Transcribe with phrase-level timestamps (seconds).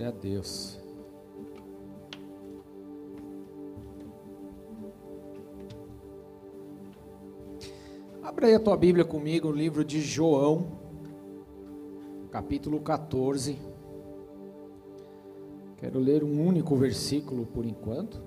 [0.00, 0.80] Glória a Deus.
[8.22, 10.80] Abra aí a tua Bíblia comigo, o livro de João,
[12.30, 13.58] capítulo 14.
[15.76, 18.22] Quero ler um único versículo por enquanto.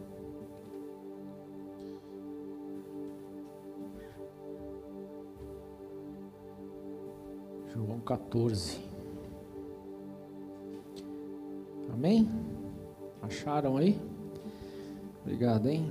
[7.73, 8.92] João 14.
[12.03, 12.27] Amém?
[13.21, 13.97] Acharam aí?
[15.21, 15.89] Obrigado, hein?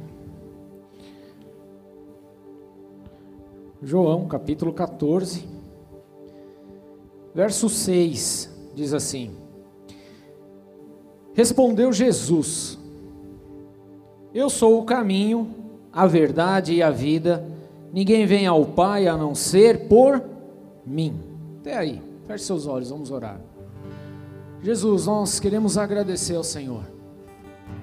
[3.83, 5.49] João, capítulo 14,
[7.35, 9.31] verso 6, diz assim:
[11.33, 12.79] Respondeu Jesus:
[14.35, 15.49] Eu sou o caminho,
[15.91, 17.43] a verdade e a vida.
[17.91, 20.23] Ninguém vem ao Pai a não ser por
[20.85, 21.19] mim.
[21.61, 23.41] Até aí, feche seus olhos, vamos orar.
[24.63, 26.85] Jesus, nós queremos agradecer ao Senhor,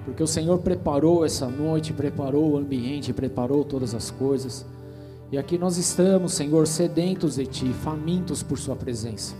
[0.02, 4.64] porque o Senhor preparou essa noite, preparou o ambiente, preparou todas as coisas.
[5.30, 9.34] E aqui nós estamos, Senhor, sedentos de Ti, famintos por Sua presença.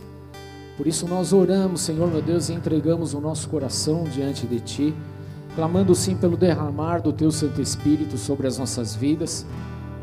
[0.76, 4.94] Por isso nós oramos, Senhor meu Deus, e entregamos o nosso coração diante de Ti,
[5.54, 9.46] clamando sim pelo derramar do Teu Santo Espírito sobre as nossas vidas,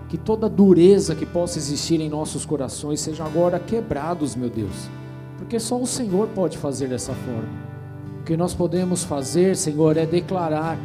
[0.10, 4.90] que toda dureza que possa existir em nossos corações seja agora quebrados, meu Deus,
[5.38, 7.68] porque só o Senhor pode fazer dessa forma.
[8.20, 10.78] O que nós podemos fazer, Senhor, é declarar: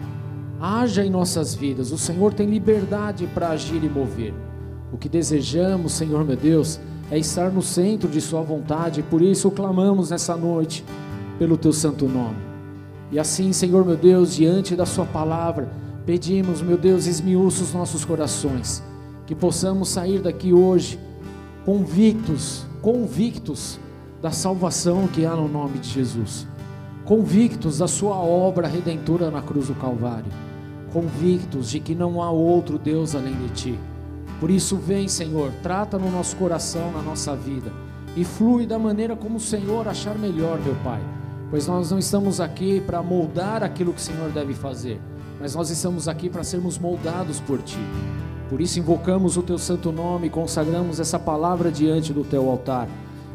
[0.61, 4.35] haja em nossas vidas, o Senhor tem liberdade para agir e mover.
[4.93, 6.79] O que desejamos, Senhor meu Deus,
[7.11, 10.85] é estar no centro de Sua vontade, por isso clamamos nessa noite
[11.39, 12.37] pelo Teu santo nome.
[13.11, 15.69] E assim, Senhor meu Deus, diante da Sua palavra,
[16.05, 18.83] pedimos, meu Deus, esmiuça os nossos corações,
[19.27, 20.99] que possamos sair daqui hoje
[21.65, 23.79] convictos, convictos
[24.23, 26.47] da salvação que há no nome de Jesus,
[27.05, 30.33] convictos da Sua obra redentora na cruz do Calvário,
[30.93, 33.79] convictos de que não há outro Deus além de Ti
[34.43, 37.73] por isso, vem, Senhor, trata no nosso coração, na nossa vida,
[38.17, 41.01] e flui da maneira como o Senhor achar melhor, meu Pai.
[41.49, 45.01] Pois nós não estamos aqui para moldar aquilo que o Senhor deve fazer,
[45.39, 47.79] mas nós estamos aqui para sermos moldados por Ti.
[48.51, 52.89] Por isso, invocamos o Teu santo nome e consagramos essa palavra diante do Teu altar.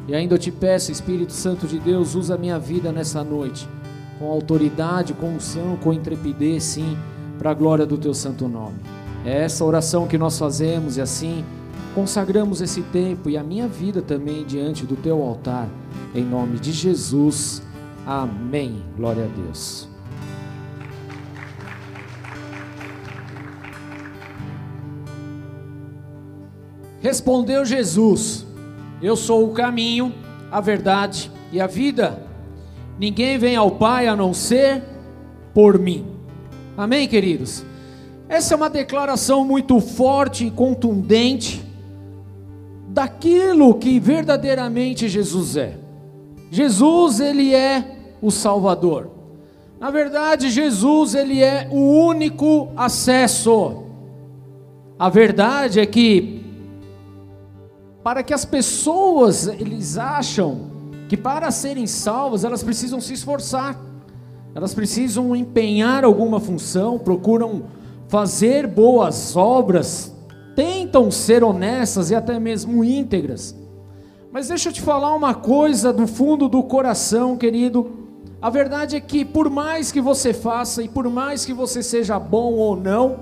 [0.08, 3.68] E ainda eu te peço, Espírito Santo de Deus, usa a minha vida nessa noite,
[4.18, 6.98] com autoridade, com unção, com intrepidez, sim,
[7.38, 8.78] para a glória do Teu santo nome.
[9.26, 11.44] É essa oração que nós fazemos e assim
[11.94, 15.68] consagramos esse tempo e a minha vida também diante do teu altar,
[16.14, 17.62] em nome de Jesus.
[18.06, 18.84] Amém.
[18.96, 19.90] Glória a Deus.
[27.02, 28.47] Respondeu Jesus:
[29.02, 30.14] Eu sou o caminho,
[30.52, 32.22] a verdade e a vida.
[33.00, 34.82] Ninguém vem ao Pai a não ser
[35.54, 36.06] por mim.
[36.76, 37.64] Amém, queridos?
[38.28, 41.64] Essa é uma declaração muito forte e contundente
[42.90, 45.78] daquilo que verdadeiramente Jesus é.
[46.50, 49.12] Jesus, ele é o Salvador.
[49.80, 53.84] Na verdade, Jesus, ele é o único acesso.
[54.98, 56.47] A verdade é que
[58.08, 60.72] para que as pessoas eles acham
[61.10, 63.78] que para serem salvas, elas precisam se esforçar.
[64.56, 67.64] Elas precisam empenhar alguma função, procuram
[68.08, 70.16] fazer boas obras,
[70.56, 73.54] tentam ser honestas e até mesmo íntegras.
[74.32, 77.92] Mas deixa eu te falar uma coisa do fundo do coração, querido.
[78.42, 82.18] A verdade é que, por mais que você faça e por mais que você seja
[82.18, 83.18] bom ou não,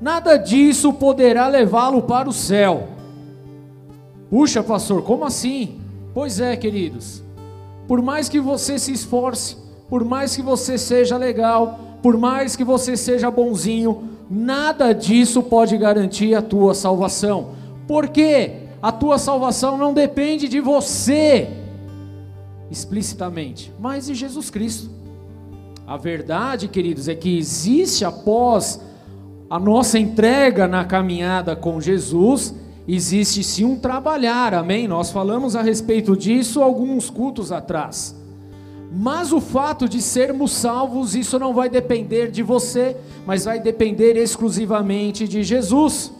[0.00, 2.95] nada disso poderá levá-lo para o céu.
[4.30, 5.78] Puxa, pastor, como assim?
[6.12, 7.22] Pois é, queridos.
[7.86, 9.56] Por mais que você se esforce,
[9.88, 15.76] por mais que você seja legal, por mais que você seja bonzinho, nada disso pode
[15.76, 17.50] garantir a tua salvação.
[17.86, 21.48] Porque a tua salvação não depende de você
[22.70, 24.90] explicitamente, mas de Jesus Cristo.
[25.86, 28.80] A verdade, queridos, é que existe após
[29.48, 32.52] a nossa entrega na caminhada com Jesus,
[32.86, 34.86] existe sim um trabalhar, amém?
[34.86, 38.14] Nós falamos a respeito disso alguns cultos atrás.
[38.92, 42.96] Mas o fato de sermos salvos, isso não vai depender de você,
[43.26, 46.12] mas vai depender exclusivamente de Jesus.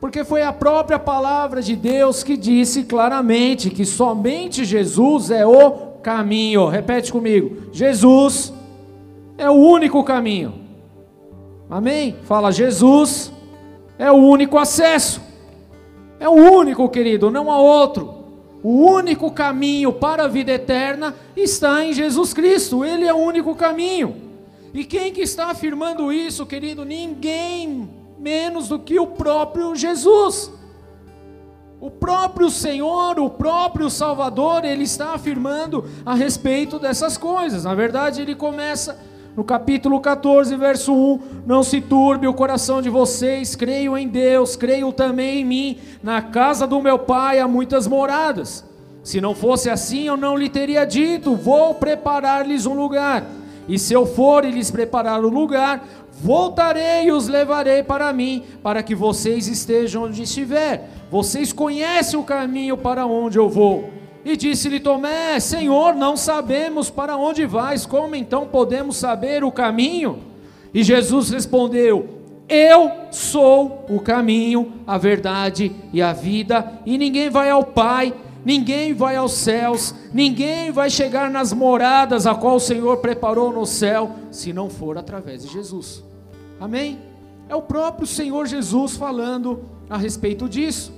[0.00, 5.70] Porque foi a própria palavra de Deus que disse claramente que somente Jesus é o
[6.02, 6.68] caminho.
[6.68, 8.52] Repete comigo: Jesus
[9.36, 10.54] é o único caminho.
[11.70, 12.16] Amém?
[12.24, 13.32] Fala, Jesus
[13.98, 15.27] é o único acesso.
[16.20, 18.24] É o único, querido, não há outro.
[18.62, 22.84] O único caminho para a vida eterna está em Jesus Cristo.
[22.84, 24.16] Ele é o único caminho.
[24.74, 26.84] E quem que está afirmando isso, querido?
[26.84, 27.88] Ninguém
[28.18, 30.52] menos do que o próprio Jesus.
[31.80, 37.62] O próprio Senhor, o próprio Salvador, ele está afirmando a respeito dessas coisas.
[37.62, 38.98] Na verdade, ele começa
[39.38, 44.56] no capítulo 14, verso 1: Não se turbe o coração de vocês, creio em Deus,
[44.56, 45.78] creio também em mim.
[46.02, 48.64] Na casa do meu pai há muitas moradas.
[49.04, 53.24] Se não fosse assim, eu não lhe teria dito: Vou preparar-lhes um lugar.
[53.68, 55.86] E se eu for e lhes preparar o lugar,
[56.20, 60.90] voltarei e os levarei para mim, para que vocês estejam onde estiver.
[61.12, 63.88] Vocês conhecem o caminho para onde eu vou.
[64.28, 70.18] E disse-lhe Tomé: Senhor, não sabemos para onde vais, como então podemos saber o caminho?
[70.74, 72.06] E Jesus respondeu:
[72.46, 78.12] Eu sou o caminho, a verdade e a vida, e ninguém vai ao Pai,
[78.44, 83.64] ninguém vai aos céus, ninguém vai chegar nas moradas a qual o Senhor preparou no
[83.64, 86.04] céu, se não for através de Jesus.
[86.60, 86.98] Amém?
[87.48, 90.97] É o próprio Senhor Jesus falando a respeito disso.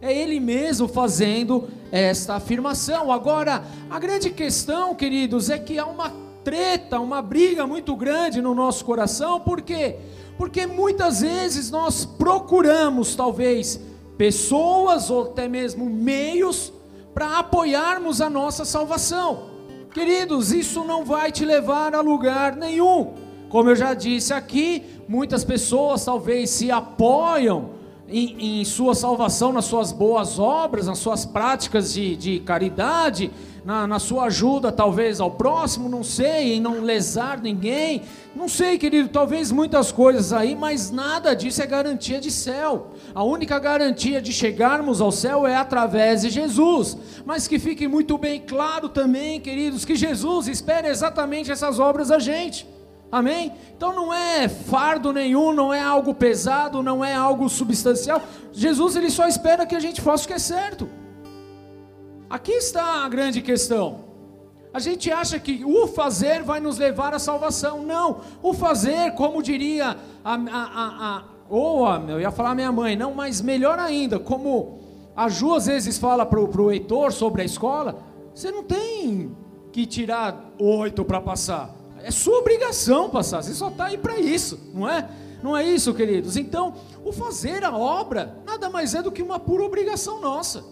[0.00, 3.10] É Ele mesmo fazendo esta afirmação.
[3.10, 6.12] Agora, a grande questão, queridos, é que há uma
[6.44, 9.96] treta, uma briga muito grande no nosso coração, por quê?
[10.38, 13.80] Porque muitas vezes nós procuramos, talvez,
[14.16, 16.72] pessoas ou até mesmo meios
[17.14, 19.50] para apoiarmos a nossa salvação.
[19.92, 23.14] Queridos, isso não vai te levar a lugar nenhum.
[23.48, 27.75] Como eu já disse aqui, muitas pessoas talvez se apoiam
[28.08, 33.30] em, em, sua salvação, nas suas boas obras, nas suas práticas de, de caridade,
[33.64, 38.02] na, na, sua ajuda talvez ao próximo, não sei, em não lesar ninguém,
[38.34, 42.92] não sei, querido, talvez muitas coisas aí, mas nada disso é garantia de céu.
[43.12, 46.96] A única garantia de chegarmos ao céu é através de Jesus.
[47.24, 52.18] Mas que fique muito bem claro também, queridos, que Jesus espera exatamente essas obras da
[52.18, 52.75] gente.
[53.10, 53.52] Amém?
[53.76, 58.20] Então não é fardo nenhum, não é algo pesado, não é algo substancial.
[58.52, 60.88] Jesus ele só espera que a gente faça o que é certo.
[62.28, 64.06] Aqui está a grande questão.
[64.74, 67.82] A gente acha que o fazer vai nos levar à salvação.
[67.82, 68.20] Não.
[68.42, 72.96] O fazer, como diria a, a, a, a ou a, eu ia falar minha mãe,
[72.96, 74.80] não, mas melhor ainda, como
[75.14, 78.02] a Ju às vezes fala para o Heitor sobre a escola,
[78.34, 79.34] você não tem
[79.72, 81.74] que tirar oito para passar.
[82.06, 85.08] É sua obrigação passar, você só está aí para isso, não é?
[85.42, 86.36] Não é isso, queridos?
[86.36, 86.74] Então,
[87.04, 90.64] o fazer a obra nada mais é do que uma pura obrigação nossa.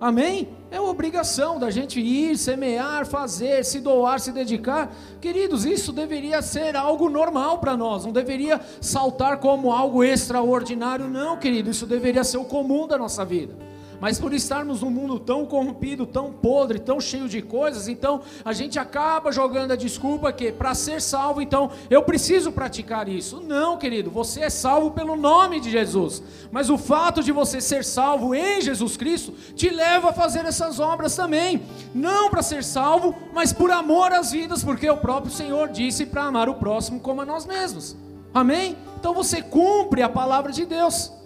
[0.00, 0.48] Amém?
[0.72, 4.92] É uma obrigação da gente ir, semear, fazer, se doar, se dedicar.
[5.20, 11.36] Queridos, isso deveria ser algo normal para nós, não deveria saltar como algo extraordinário, não,
[11.36, 11.70] querido.
[11.70, 13.54] Isso deveria ser o comum da nossa vida.
[14.02, 18.52] Mas por estarmos num mundo tão corrompido, tão podre, tão cheio de coisas, então a
[18.52, 23.40] gente acaba jogando a desculpa que para ser salvo, então eu preciso praticar isso.
[23.40, 26.20] Não, querido, você é salvo pelo nome de Jesus.
[26.50, 30.80] Mas o fato de você ser salvo em Jesus Cristo te leva a fazer essas
[30.80, 31.62] obras também.
[31.94, 36.24] Não para ser salvo, mas por amor às vidas, porque o próprio Senhor disse para
[36.24, 37.96] amar o próximo como a nós mesmos.
[38.34, 38.76] Amém?
[38.98, 41.21] Então você cumpre a palavra de Deus.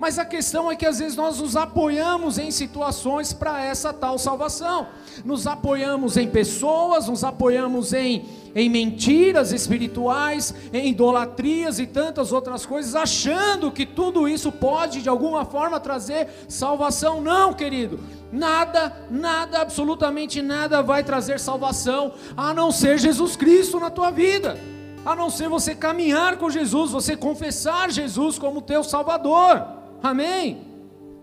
[0.00, 4.18] Mas a questão é que às vezes nós nos apoiamos em situações para essa tal
[4.18, 4.86] salvação.
[5.26, 12.64] Nos apoiamos em pessoas, nos apoiamos em, em mentiras espirituais, em idolatrias e tantas outras
[12.64, 17.20] coisas, achando que tudo isso pode de alguma forma trazer salvação.
[17.20, 18.00] Não, querido.
[18.32, 24.58] Nada, nada, absolutamente nada vai trazer salvação a não ser Jesus Cristo na tua vida.
[25.04, 29.79] A não ser você caminhar com Jesus, você confessar Jesus como teu Salvador.
[30.02, 30.70] Amém?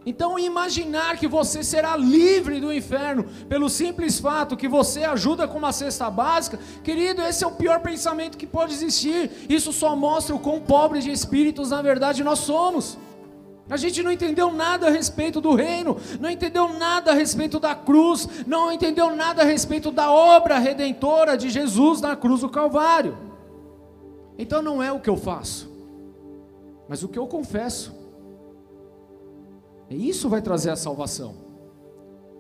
[0.06, 5.58] Então, imaginar que você será livre do inferno pelo simples fato que você ajuda com
[5.58, 9.30] uma cesta básica, querido, esse é o pior pensamento que pode existir.
[9.50, 12.98] Isso só mostra o quão pobres de espíritos na verdade nós somos.
[13.70, 17.76] A gente não entendeu nada a respeito do reino, não entendeu nada a respeito da
[17.76, 23.18] cruz, não entendeu nada a respeito da obra redentora de Jesus na cruz do Calvário.
[24.38, 25.70] Então não é o que eu faço,
[26.88, 28.07] mas o que eu confesso.
[29.90, 31.36] Isso vai trazer a salvação.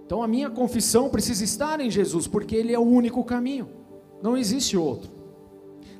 [0.05, 3.69] Então a minha confissão precisa estar em Jesus, porque Ele é o único caminho,
[4.21, 5.11] não existe outro.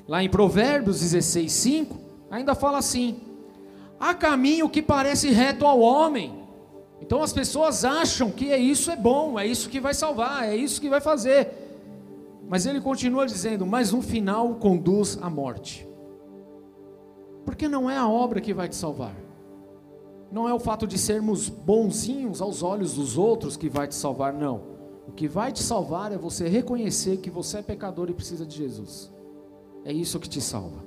[0.06, 1.96] Lá em Provérbios 16, 5,
[2.30, 3.20] ainda fala assim:
[4.00, 6.46] há caminho que parece reto ao homem.
[7.00, 10.56] Então as pessoas acham que é isso é bom, é isso que vai salvar, é
[10.56, 11.50] isso que vai fazer.
[12.48, 15.86] Mas ele continua dizendo: mas no final conduz à morte.
[17.44, 19.14] Porque não é a obra que vai te salvar.
[20.30, 24.32] Não é o fato de sermos bonzinhos aos olhos dos outros que vai te salvar,
[24.32, 24.78] não.
[25.06, 28.56] O que vai te salvar é você reconhecer que você é pecador e precisa de
[28.56, 29.10] Jesus.
[29.84, 30.86] É isso que te salva.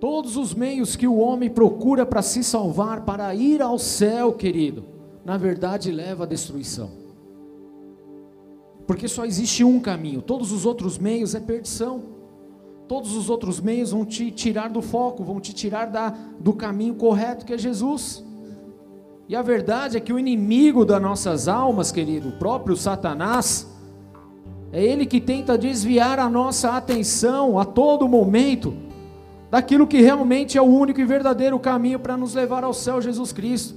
[0.00, 4.84] Todos os meios que o homem procura para se salvar, para ir ao céu, querido,
[5.24, 6.90] na verdade leva à destruição.
[8.86, 12.17] Porque só existe um caminho, todos os outros meios é perdição.
[12.88, 16.08] Todos os outros meios vão te tirar do foco, vão te tirar da,
[16.40, 18.24] do caminho correto que é Jesus.
[19.28, 23.68] E a verdade é que o inimigo das nossas almas, querido, o próprio Satanás,
[24.72, 28.74] é ele que tenta desviar a nossa atenção a todo momento
[29.50, 33.32] daquilo que realmente é o único e verdadeiro caminho para nos levar ao céu, Jesus
[33.32, 33.74] Cristo.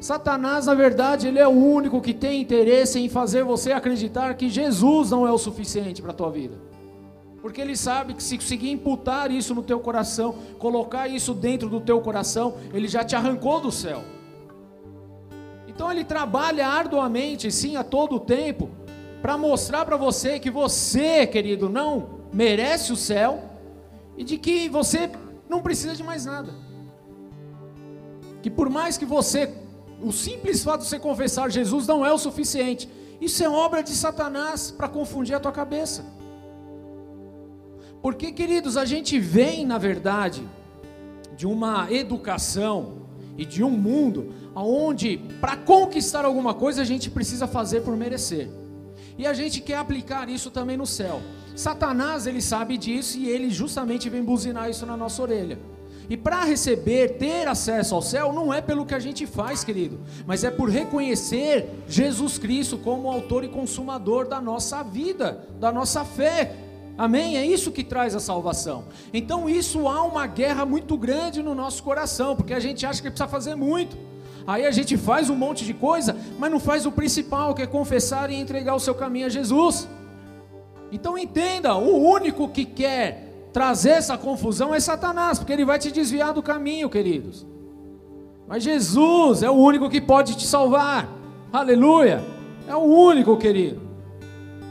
[0.00, 4.48] Satanás, na verdade, ele é o único que tem interesse em fazer você acreditar que
[4.48, 6.73] Jesus não é o suficiente para a tua vida.
[7.44, 11.78] Porque ele sabe que se conseguir imputar isso no teu coração, colocar isso dentro do
[11.78, 14.02] teu coração, ele já te arrancou do céu.
[15.68, 18.70] Então ele trabalha arduamente, sim, a todo tempo,
[19.20, 23.44] para mostrar para você que você, querido, não merece o céu
[24.16, 25.10] e de que você
[25.46, 26.50] não precisa de mais nada.
[28.42, 29.52] Que por mais que você,
[30.00, 32.88] o simples fato de você confessar Jesus não é o suficiente.
[33.20, 36.23] Isso é obra de Satanás para confundir a tua cabeça.
[38.04, 40.46] Porque, queridos, a gente vem, na verdade,
[41.34, 42.98] de uma educação
[43.34, 48.50] e de um mundo onde, para conquistar alguma coisa, a gente precisa fazer por merecer.
[49.16, 51.22] E a gente quer aplicar isso também no céu.
[51.56, 55.58] Satanás, ele sabe disso e ele justamente vem buzinar isso na nossa orelha.
[56.10, 59.98] E para receber, ter acesso ao céu, não é pelo que a gente faz, querido,
[60.26, 66.04] mas é por reconhecer Jesus Cristo como autor e consumador da nossa vida, da nossa
[66.04, 66.63] fé,
[66.96, 67.36] Amém?
[67.36, 68.84] É isso que traz a salvação.
[69.12, 73.08] Então, isso há uma guerra muito grande no nosso coração, porque a gente acha que
[73.08, 73.96] precisa fazer muito.
[74.46, 77.66] Aí a gente faz um monte de coisa, mas não faz o principal, que é
[77.66, 79.88] confessar e entregar o seu caminho a Jesus.
[80.92, 85.90] Então entenda, o único que quer trazer essa confusão é Satanás, porque ele vai te
[85.90, 87.46] desviar do caminho, queridos.
[88.46, 91.08] Mas Jesus é o único que pode te salvar.
[91.52, 92.22] Aleluia!
[92.68, 93.80] É o único, querido.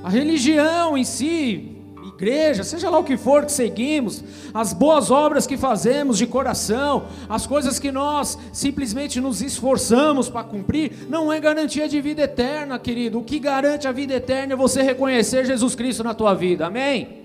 [0.04, 1.73] A religião em si,
[2.16, 7.06] igreja, seja lá o que for que seguimos, as boas obras que fazemos de coração,
[7.28, 12.80] as coisas que nós simplesmente nos esforçamos para cumprir, não é garantia de vida eterna,
[12.80, 13.20] querido.
[13.20, 17.24] O que garante a vida eterna é você reconhecer Jesus Cristo na tua vida, amém?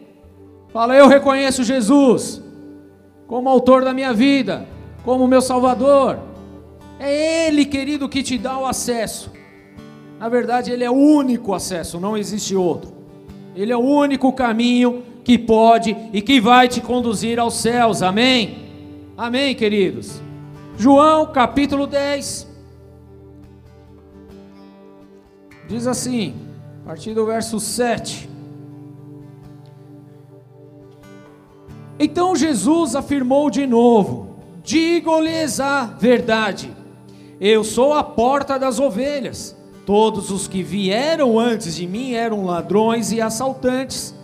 [0.72, 2.42] Fala, eu reconheço Jesus
[3.26, 4.66] como autor da minha vida,
[5.04, 6.18] como meu Salvador.
[6.98, 9.30] É Ele, querido, que te dá o acesso.
[10.18, 12.97] Na verdade, Ele é o único acesso, não existe outro.
[13.58, 18.02] Ele é o único caminho que pode e que vai te conduzir aos céus.
[18.02, 18.56] Amém?
[19.16, 20.22] Amém, queridos.
[20.78, 22.46] João capítulo 10.
[25.66, 26.36] Diz assim,
[26.84, 28.30] a partir do verso 7.
[31.98, 36.70] Então Jesus afirmou de novo: Digo-lhes a verdade,
[37.40, 39.57] eu sou a porta das ovelhas.
[39.88, 44.14] Todos os que vieram antes de mim eram ladrões e assaltantes,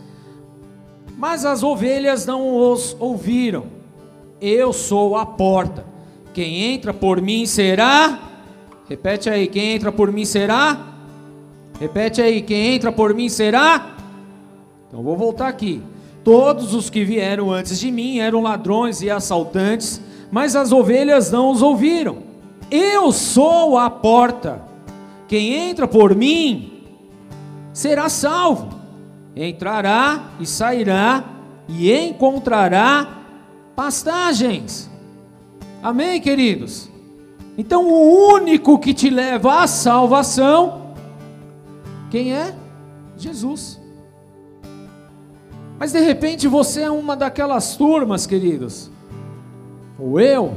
[1.16, 3.64] mas as ovelhas não os ouviram.
[4.42, 5.86] Eu sou a porta.
[6.34, 8.18] Quem entra por mim será.
[8.86, 10.86] Repete aí, quem entra por mim será.
[11.80, 13.96] Repete aí, quem entra por mim será.
[14.86, 15.80] Então vou voltar aqui.
[16.22, 19.98] Todos os que vieram antes de mim eram ladrões e assaltantes,
[20.30, 22.18] mas as ovelhas não os ouviram.
[22.70, 24.73] Eu sou a porta.
[25.34, 26.80] Quem entra por mim
[27.72, 28.68] será salvo.
[29.34, 31.24] Entrará e sairá
[31.68, 33.18] e encontrará
[33.74, 34.88] pastagens.
[35.82, 36.88] Amém, queridos?
[37.58, 40.94] Então, o único que te leva à salvação,
[42.12, 42.54] quem é?
[43.16, 43.80] Jesus.
[45.80, 48.88] Mas de repente você é uma daquelas turmas, queridos,
[49.98, 50.54] ou eu,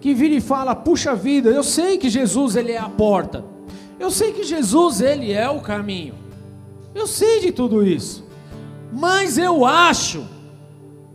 [0.00, 3.55] que vira e fala: puxa vida, eu sei que Jesus ele é a porta.
[3.98, 6.14] Eu sei que Jesus, ele é o caminho.
[6.94, 8.24] Eu sei de tudo isso.
[8.92, 10.26] Mas eu acho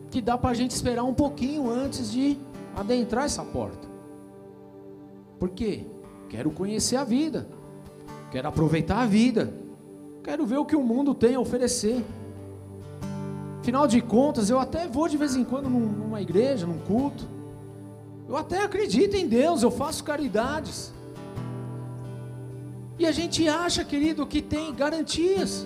[0.09, 2.37] que dá para a gente esperar um pouquinho antes de
[2.75, 3.87] adentrar essa porta.
[5.39, 5.85] Por quê?
[6.29, 7.47] Quero conhecer a vida.
[8.31, 9.53] Quero aproveitar a vida.
[10.23, 12.03] Quero ver o que o mundo tem a oferecer.
[13.59, 17.23] Afinal de contas, eu até vou de vez em quando numa igreja, num culto.
[18.27, 20.93] Eu até acredito em Deus, eu faço caridades.
[23.01, 25.65] E a gente acha, querido, que tem garantias.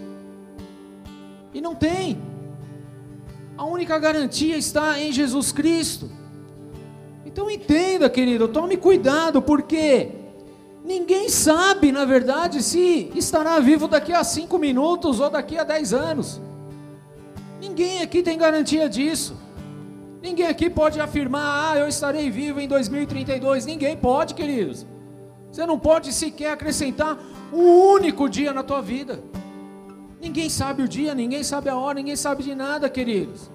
[1.54, 2.18] E não tem.
[3.58, 6.10] A única garantia está em Jesus Cristo.
[7.25, 10.12] Então entenda, querido, tome cuidado, porque
[10.86, 15.92] ninguém sabe, na verdade, se estará vivo daqui a cinco minutos ou daqui a dez
[15.92, 16.39] anos.
[17.60, 19.36] Ninguém aqui tem garantia disso.
[20.22, 23.65] Ninguém aqui pode afirmar, ah, eu estarei vivo em 2032.
[23.65, 24.94] Ninguém pode, queridos.
[25.55, 27.17] Você não pode sequer acrescentar
[27.53, 29.24] um único dia na tua vida.
[30.19, 33.50] Ninguém sabe o dia, ninguém sabe a hora, ninguém sabe de nada, queridos.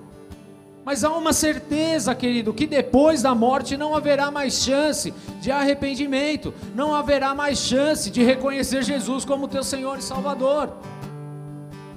[0.82, 6.54] Mas há uma certeza, querido, que depois da morte não haverá mais chance de arrependimento,
[6.74, 10.72] não haverá mais chance de reconhecer Jesus como teu Senhor e Salvador.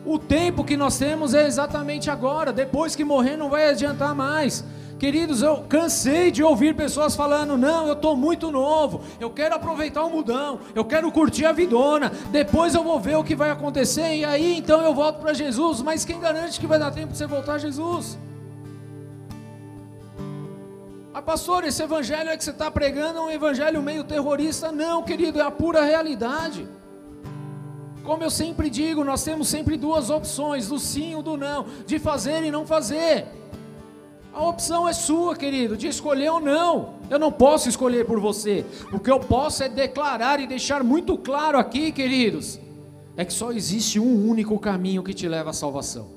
[0.05, 4.65] O tempo que nós temos é exatamente agora, depois que morrer não vai adiantar mais.
[5.03, 10.01] Queridos, eu cansei de ouvir pessoas falando: não, eu estou muito novo, eu quero aproveitar
[10.05, 14.15] o mudão, eu quero curtir a vidona, depois eu vou ver o que vai acontecer,
[14.15, 15.81] e aí então eu volto para Jesus.
[15.81, 18.17] Mas quem garante que vai dar tempo de você voltar a Jesus?
[21.13, 24.71] Ah, pastor, esse evangelho é que você está pregando é um evangelho meio terrorista.
[24.71, 26.65] Não, querido, é a pura realidade.
[28.05, 31.99] Como eu sempre digo, nós temos sempre duas opções: do sim ou do não, de
[31.99, 33.42] fazer e não fazer.
[34.33, 36.95] A opção é sua, querido, de escolher ou não.
[37.07, 38.65] Eu não posso escolher por você.
[38.91, 42.59] O que eu posso é declarar e deixar muito claro aqui, queridos,
[43.15, 46.07] é que só existe um único caminho que te leva à salvação.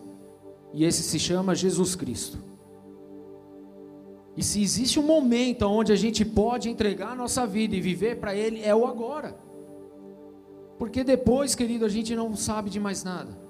[0.72, 2.38] E esse se chama Jesus Cristo.
[4.34, 8.16] E se existe um momento onde a gente pode entregar a nossa vida e viver
[8.16, 9.36] para Ele, é o agora.
[10.78, 13.45] Porque depois, querido, a gente não sabe de mais nada.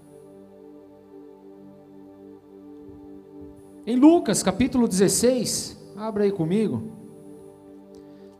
[3.87, 6.83] Em Lucas capítulo 16, abra aí comigo.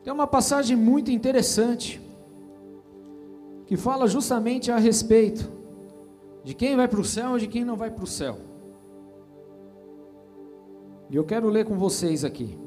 [0.03, 2.01] Tem uma passagem muito interessante
[3.65, 5.49] que fala justamente a respeito
[6.43, 8.39] de quem vai para o céu e de quem não vai para o céu.
[11.09, 12.59] E eu quero ler com vocês aqui.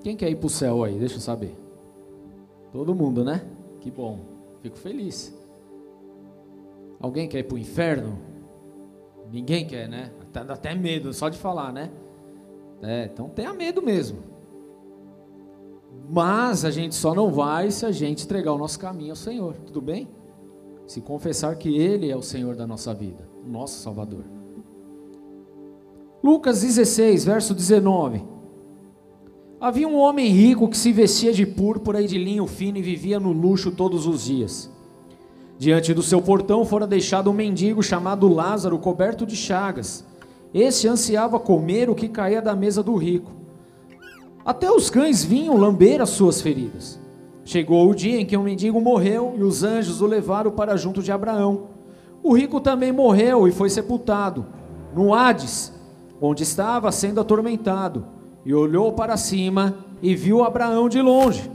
[0.00, 0.96] Quem quer ir para o céu aí?
[0.96, 1.56] Deixa eu saber.
[2.70, 3.44] Todo mundo, né?
[3.80, 4.20] Que bom.
[4.62, 5.36] Fico feliz.
[7.00, 8.18] Alguém quer ir para o inferno?
[9.32, 10.12] Ninguém quer, né?
[10.44, 11.90] Dá até medo só de falar, né?
[12.82, 14.18] É, então tenha medo mesmo.
[16.08, 19.54] Mas a gente só não vai se a gente entregar o nosso caminho ao Senhor,
[19.66, 20.08] tudo bem?
[20.86, 24.24] Se confessar que Ele é o Senhor da nossa vida, o nosso Salvador.
[26.22, 28.22] Lucas 16, verso 19.
[29.60, 33.18] Havia um homem rico que se vestia de púrpura e de linho fino e vivia
[33.18, 34.70] no luxo todos os dias.
[35.58, 40.04] Diante do seu portão fora deixado um mendigo chamado Lázaro, coberto de chagas.
[40.52, 43.32] Este ansiava comer o que caía da mesa do rico.
[44.44, 46.98] Até os cães vinham lamber as suas feridas.
[47.44, 51.02] Chegou o dia em que um mendigo morreu e os anjos o levaram para junto
[51.02, 51.68] de Abraão.
[52.22, 54.46] O rico também morreu e foi sepultado
[54.94, 55.72] no Hades
[56.20, 58.06] onde estava sendo atormentado,
[58.44, 61.50] e olhou para cima e viu Abraão de longe,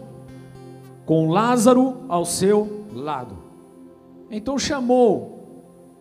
[1.05, 3.35] com Lázaro ao seu lado.
[4.29, 5.42] Então chamou: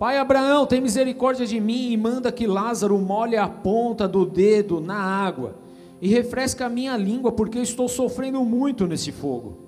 [0.02, 4.80] Pai Abraão, tem misericórdia de mim e manda que Lázaro molhe a ponta do dedo
[4.80, 5.54] na água
[6.00, 9.58] e refresque a minha língua, porque eu estou sofrendo muito nesse fogo.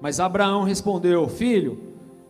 [0.00, 1.76] Mas Abraão respondeu: Filho,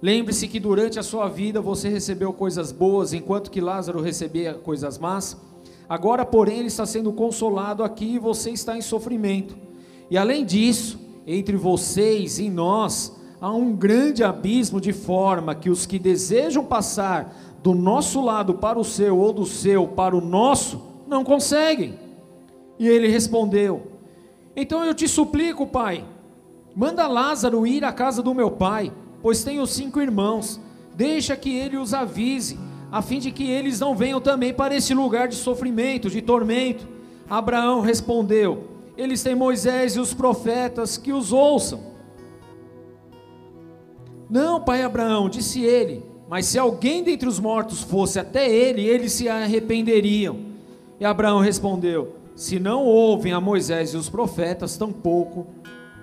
[0.01, 4.99] lembre-se que durante a sua vida você recebeu coisas boas, enquanto que Lázaro recebia coisas
[4.99, 5.37] más.
[5.87, 9.55] Agora, porém, ele está sendo consolado aqui e você está em sofrimento.
[10.11, 15.87] E além disso, entre vocês e nós há um grande abismo, de forma que os
[15.87, 20.83] que desejam passar do nosso lado para o seu ou do seu para o nosso
[21.07, 21.99] não conseguem.
[22.79, 23.83] E ele respondeu:
[24.55, 26.05] Então eu te suplico, pai,
[26.75, 30.61] manda Lázaro ir à casa do meu pai, pois tenho cinco irmãos.
[30.95, 32.59] Deixa que ele os avise
[32.91, 36.89] a fim de que eles não venham também para esse lugar de sofrimento, de tormento.
[37.29, 38.65] Abraão respondeu:
[38.97, 41.98] Eles têm Moisés e os profetas que os ouçam.
[44.29, 49.13] Não, pai Abraão, disse ele, mas se alguém dentre os mortos fosse até ele, eles
[49.13, 50.37] se arrependeriam.
[51.01, 55.47] E Abraão respondeu: Se não ouvem a Moisés e os profetas, tampouco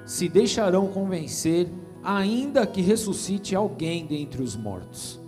[0.04, 1.68] se deixarão convencer,
[2.04, 5.20] ainda que ressuscite alguém dentre os mortos.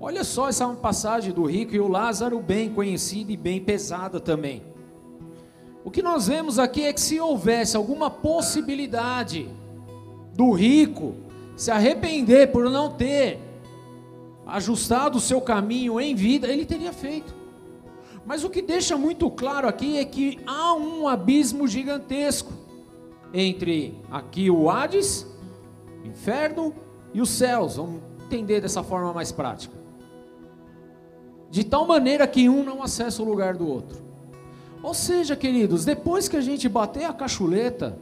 [0.00, 4.62] Olha só essa passagem do rico e o Lázaro, bem conhecida e bem pesada também.
[5.84, 9.48] O que nós vemos aqui é que se houvesse alguma possibilidade
[10.34, 11.14] do rico
[11.56, 13.40] se arrepender por não ter
[14.46, 17.34] ajustado o seu caminho em vida, ele teria feito.
[18.24, 22.52] Mas o que deixa muito claro aqui é que há um abismo gigantesco
[23.34, 25.26] entre aqui o Hades,
[26.04, 26.74] o inferno
[27.12, 27.76] e os céus.
[27.76, 29.82] Vamos entender dessa forma mais prática
[31.52, 34.02] de tal maneira que um não acessa o lugar do outro.
[34.82, 37.98] Ou seja, queridos, depois que a gente bater a cachuleta,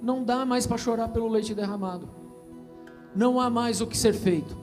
[0.00, 2.08] não dá mais para chorar pelo leite derramado.
[3.14, 4.56] Não há mais o que ser feito.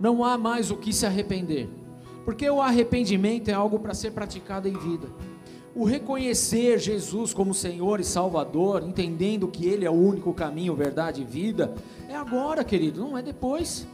[0.00, 1.68] Não há mais o que se arrepender.
[2.24, 5.08] Porque o arrependimento é algo para ser praticado em vida.
[5.74, 11.22] O reconhecer Jesus como Senhor e Salvador, entendendo que Ele é o único caminho, verdade
[11.22, 11.74] e vida,
[12.08, 13.86] é agora, querido, não é depois.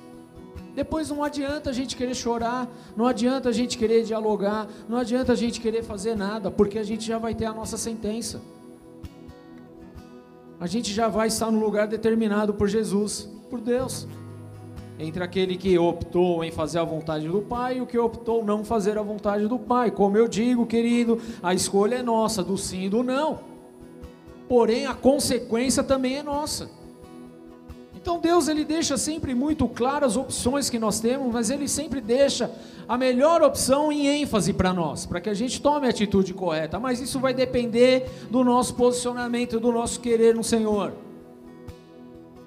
[0.74, 5.33] Depois não adianta a gente querer chorar, não adianta a gente querer dialogar, não adianta
[5.33, 8.40] a gente querer fazer nada, porque a gente já vai ter a nossa sentença.
[10.59, 14.07] A gente já vai estar no lugar determinado por Jesus, por Deus.
[14.98, 18.64] Entre aquele que optou em fazer a vontade do Pai e o que optou não
[18.64, 19.90] fazer a vontade do Pai.
[19.90, 23.40] Como eu digo, querido, a escolha é nossa, do sim e do não.
[24.48, 26.70] Porém, a consequência também é nossa.
[28.04, 32.02] Então Deus ele deixa sempre muito claras as opções que nós temos, mas ele sempre
[32.02, 32.50] deixa
[32.87, 36.78] a melhor opção em ênfase para nós, para que a gente tome a atitude correta.
[36.78, 40.92] Mas isso vai depender do nosso posicionamento, do nosso querer no Senhor.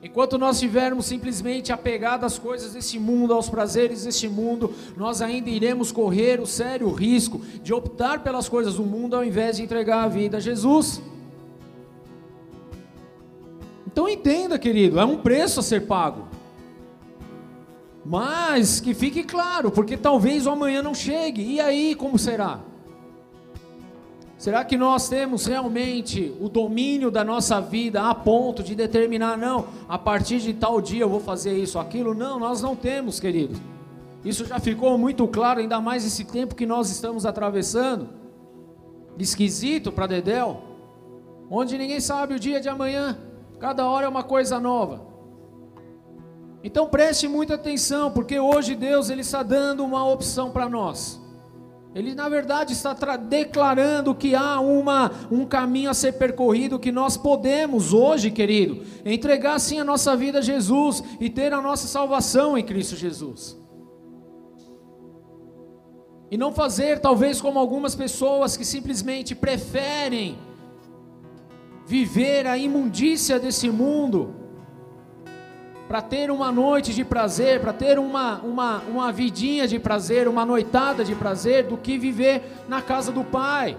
[0.01, 5.49] Enquanto nós estivermos simplesmente apegados às coisas desse mundo, aos prazeres deste mundo, nós ainda
[5.49, 10.03] iremos correr o sério risco de optar pelas coisas do mundo ao invés de entregar
[10.03, 11.01] a vida a Jesus.
[13.87, 16.27] Então entenda, querido, é um preço a ser pago.
[18.05, 21.41] Mas que fique claro, porque talvez o amanhã não chegue.
[21.41, 22.59] E aí, como será?
[24.37, 29.65] Será que nós temos realmente o domínio da nossa vida a ponto de determinar, não,
[29.89, 32.13] a partir de tal dia eu vou fazer isso, aquilo?
[32.13, 33.59] Não, nós não temos, querido.
[34.23, 38.09] Isso já ficou muito claro, ainda mais esse tempo que nós estamos atravessando.
[39.17, 40.61] Esquisito para Dedéu,
[41.49, 43.17] onde ninguém sabe o dia de amanhã.
[43.59, 45.01] Cada hora é uma coisa nova.
[46.63, 51.19] Então preste muita atenção, porque hoje Deus ele está dando uma opção para nós.
[51.95, 57.17] Ele na verdade está declarando que há uma, um caminho a ser percorrido que nós
[57.17, 62.57] podemos hoje, querido, entregar sim a nossa vida a Jesus e ter a nossa salvação
[62.57, 63.57] em Cristo Jesus.
[66.29, 70.37] E não fazer talvez como algumas pessoas que simplesmente preferem
[71.85, 74.35] viver a imundícia desse mundo,
[75.87, 80.45] para ter uma noite de prazer, para ter uma, uma, uma vidinha de prazer, uma
[80.45, 83.77] noitada de prazer, do que viver na casa do Pai.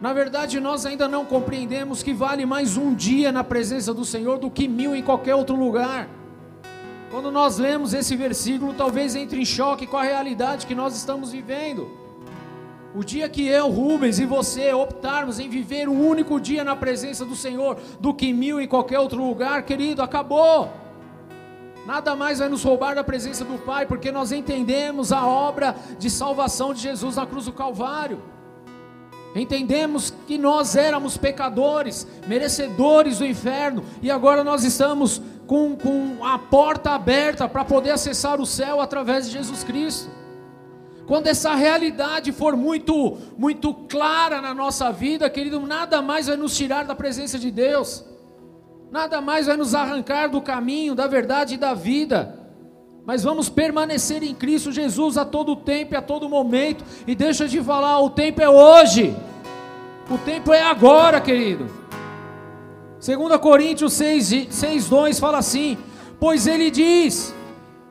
[0.00, 4.38] Na verdade, nós ainda não compreendemos que vale mais um dia na presença do Senhor
[4.38, 6.08] do que mil em qualquer outro lugar.
[7.10, 11.32] Quando nós lemos esse versículo, talvez entre em choque com a realidade que nós estamos
[11.32, 11.99] vivendo.
[12.94, 17.24] O dia que eu, Rubens e você optarmos em viver um único dia na presença
[17.24, 20.68] do Senhor do que mil em qualquer outro lugar, querido, acabou.
[21.86, 26.10] Nada mais vai nos roubar da presença do Pai, porque nós entendemos a obra de
[26.10, 28.22] salvação de Jesus na cruz do Calvário.
[29.36, 36.38] Entendemos que nós éramos pecadores, merecedores do inferno, e agora nós estamos com, com a
[36.38, 40.10] porta aberta para poder acessar o céu através de Jesus Cristo.
[41.10, 46.56] Quando essa realidade for muito, muito clara na nossa vida, querido, nada mais vai nos
[46.56, 48.04] tirar da presença de Deus,
[48.92, 52.38] nada mais vai nos arrancar do caminho, da verdade e da vida.
[53.04, 56.84] Mas vamos permanecer em Cristo Jesus a todo tempo e a todo momento.
[57.08, 59.12] E deixa de falar, o tempo é hoje.
[60.08, 61.66] O tempo é agora, querido.
[63.04, 65.76] 2 Coríntios 6, 6 2 fala assim:
[66.20, 67.34] Pois ele diz: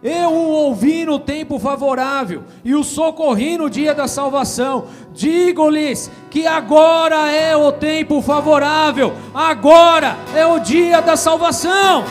[0.02, 4.86] eu o ouvi no tempo favorável e o socorri no dia da salvação.
[5.14, 12.06] Digo-lhes que agora é o tempo favorável, agora é o dia da salvação.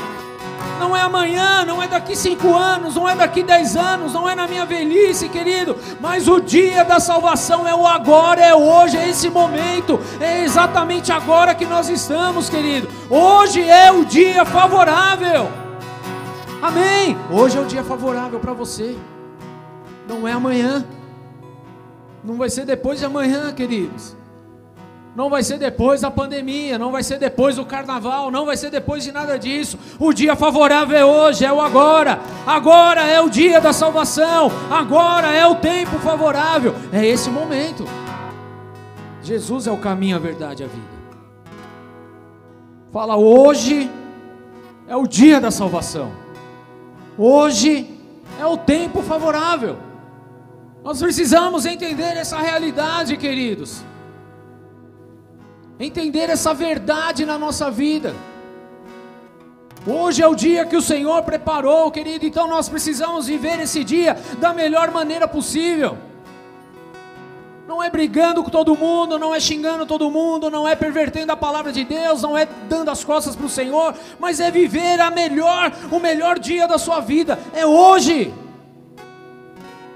[0.79, 4.35] Não é amanhã, não é daqui cinco anos, não é daqui dez anos, não é
[4.35, 5.77] na minha velhice, querido.
[6.01, 11.11] Mas o dia da salvação é o agora, é hoje, é esse momento, é exatamente
[11.11, 12.89] agora que nós estamos, querido.
[13.11, 15.68] Hoje é o dia favorável.
[16.61, 17.17] Amém.
[17.31, 18.97] Hoje é o dia favorável para você.
[20.09, 20.85] Não é amanhã.
[22.25, 24.17] Não vai ser depois de amanhã, queridos.
[25.15, 28.71] Não vai ser depois da pandemia, não vai ser depois do carnaval, não vai ser
[28.71, 29.79] depois de nada disso.
[29.99, 32.21] O dia favorável é hoje, é o agora.
[32.47, 34.51] Agora é o dia da salvação.
[34.71, 36.75] Agora é o tempo favorável.
[36.93, 37.85] É esse momento.
[39.23, 40.99] Jesus é o caminho, a verdade e a vida.
[42.93, 43.91] Fala hoje
[44.87, 46.28] é o dia da salvação.
[47.19, 47.99] Hoje
[48.39, 49.77] é o tempo favorável.
[50.85, 53.83] Nós precisamos entender essa realidade, queridos.
[55.81, 58.15] Entender essa verdade na nossa vida.
[59.85, 64.17] Hoje é o dia que o Senhor preparou, querido, então nós precisamos viver esse dia
[64.39, 65.99] da melhor maneira possível.
[67.69, 71.37] Não é brigando com todo mundo, não é xingando todo mundo, não é pervertendo a
[71.37, 75.11] palavra de Deus, não é dando as costas para o Senhor, mas é viver a
[75.11, 77.39] melhor, o melhor dia da sua vida.
[77.53, 78.33] É hoje.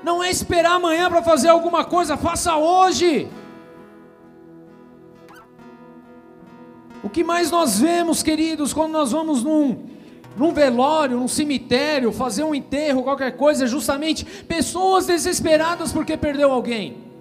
[0.04, 3.26] Não é esperar amanhã para fazer alguma coisa, faça hoje.
[7.02, 9.86] O que mais nós vemos, queridos, quando nós vamos num,
[10.36, 16.52] num velório, num cemitério, fazer um enterro, qualquer coisa, é justamente pessoas desesperadas porque perdeu
[16.52, 17.11] alguém.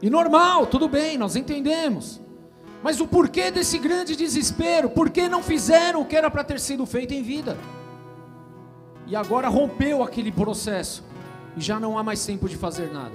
[0.00, 2.20] E normal, tudo bem, nós entendemos.
[2.82, 4.88] Mas o porquê desse grande desespero?
[4.88, 7.56] Por que não fizeram o que era para ter sido feito em vida?
[9.06, 11.04] E agora rompeu aquele processo.
[11.56, 13.14] E já não há mais tempo de fazer nada.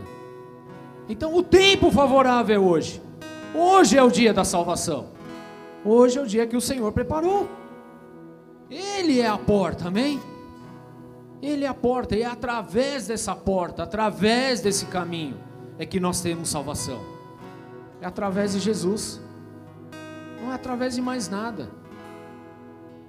[1.08, 3.02] Então o tempo favorável é hoje.
[3.56, 5.08] Hoje é o dia da salvação.
[5.86, 7.48] Hoje é o dia que o Senhor preparou.
[8.70, 10.20] Ele é a porta, amém?
[11.42, 15.38] Ele é a porta, e é através dessa porta, através desse caminho
[15.78, 17.02] é que nós temos salvação.
[18.02, 19.22] É através de Jesus.
[20.42, 21.70] Não é através de mais nada.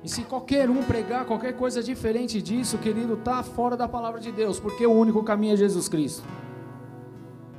[0.03, 4.31] E se qualquer um pregar qualquer coisa diferente disso, querido, está fora da palavra de
[4.31, 6.23] Deus, porque o único caminho é Jesus Cristo.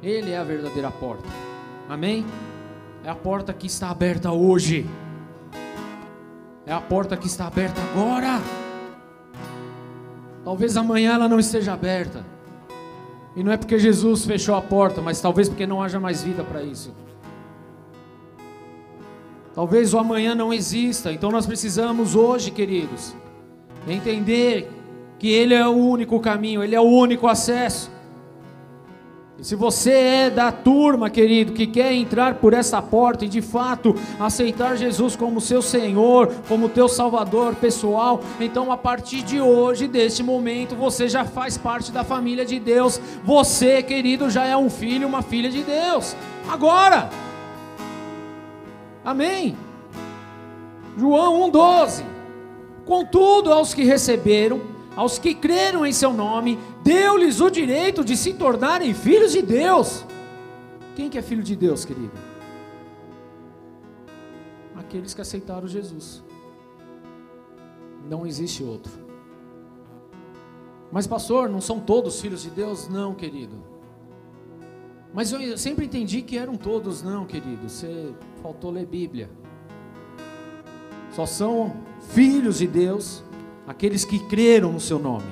[0.02, 1.28] Ele é a verdadeira porta.
[1.90, 2.26] Amém?
[3.04, 4.88] É a porta que está aberta hoje.
[6.66, 8.40] É a porta que está aberta agora.
[10.44, 12.24] Talvez amanhã ela não esteja aberta.
[13.36, 16.44] E não é porque Jesus fechou a porta, mas talvez porque não haja mais vida
[16.44, 16.94] para isso.
[19.54, 23.16] Talvez o amanhã não exista, então nós precisamos hoje, queridos,
[23.88, 24.70] entender
[25.18, 27.90] que Ele é o único caminho, Ele é o único acesso.
[29.42, 33.94] Se você é da turma, querido, que quer entrar por essa porta e de fato
[34.18, 40.24] aceitar Jesus como seu Senhor, como teu Salvador pessoal, então a partir de hoje, deste
[40.24, 43.00] momento, você já faz parte da família de Deus.
[43.26, 46.16] Você, querido, já é um filho, uma filha de Deus.
[46.50, 47.10] Agora.
[49.04, 49.58] Amém.
[50.98, 52.04] João 1:12.
[52.86, 58.34] Contudo, aos que receberam, aos que creram em seu nome, deu-lhes o direito de se
[58.34, 60.06] tornarem filhos de Deus.
[60.96, 62.14] Quem que é filho de Deus, querido?
[64.76, 66.24] Aqueles que aceitaram Jesus.
[68.10, 68.92] Não existe outro.
[70.92, 72.88] Mas, pastor, não são todos filhos de Deus?
[72.88, 73.62] Não, querido.
[75.14, 77.68] Mas eu sempre entendi que eram todos, não, querido.
[77.68, 79.30] Você faltou ler Bíblia.
[81.12, 81.76] Só são
[82.12, 83.24] filhos de Deus
[83.68, 85.32] aqueles que creram no seu nome,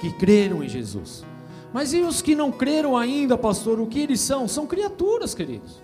[0.00, 1.24] que creram em Jesus.
[1.72, 3.80] Mas e os que não creram ainda, pastor?
[3.80, 4.46] O que eles são?
[4.46, 5.82] São criaturas, queridos.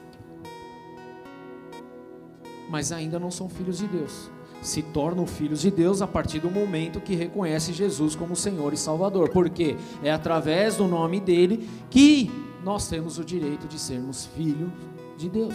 [2.69, 4.31] Mas ainda não são filhos de Deus.
[4.63, 8.77] Se tornam filhos de Deus a partir do momento que reconhece Jesus como Senhor e
[8.77, 9.31] Salvador.
[9.31, 12.31] Porque é através do nome dele que
[12.63, 14.71] nós temos o direito de sermos filhos
[15.17, 15.55] de Deus.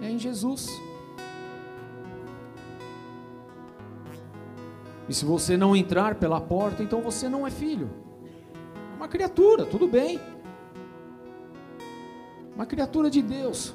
[0.00, 0.70] É em Jesus.
[5.12, 7.90] E se você não entrar pela porta, então você não é filho.
[8.94, 10.18] É uma criatura, tudo bem.
[12.54, 13.74] Uma criatura de Deus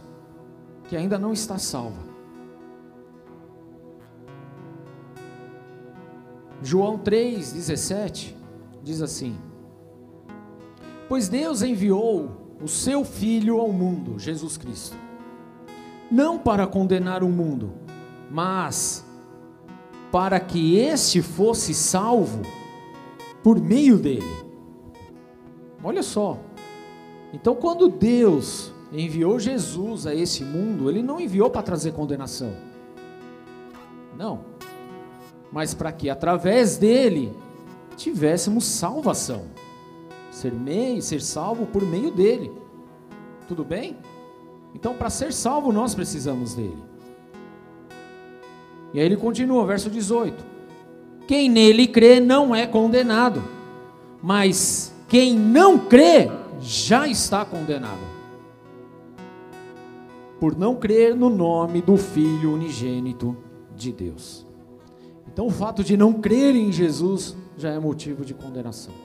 [0.90, 2.02] que ainda não está salva.
[6.64, 8.34] João 3,17
[8.82, 9.38] diz assim:
[11.08, 14.98] Pois Deus enviou o seu Filho ao mundo, Jesus Cristo,
[16.10, 17.74] não para condenar o mundo,
[18.28, 19.07] mas
[20.12, 22.42] para que este fosse salvo
[23.44, 24.48] por meio dele.
[25.84, 26.38] Olha só.
[27.34, 32.54] Então, quando Deus enviou Jesus a esse mundo, ele não enviou para trazer condenação.
[34.18, 34.46] Não.
[35.52, 37.34] Mas para que através dele
[37.96, 39.46] tivéssemos salvação.
[40.32, 42.52] Ser meio, ser salvo por meio dele.
[43.48, 43.98] Tudo bem?
[44.74, 46.87] Então, para ser salvo, nós precisamos dele.
[48.98, 50.44] E aí ele continua, verso 18:
[51.28, 53.44] Quem nele crê não é condenado,
[54.24, 58.02] mas quem não crê já está condenado.
[60.40, 63.38] Por não crer no nome do Filho unigênito
[63.76, 64.48] de Deus.
[65.32, 68.96] Então o fato de não crer em Jesus já é motivo de condenação.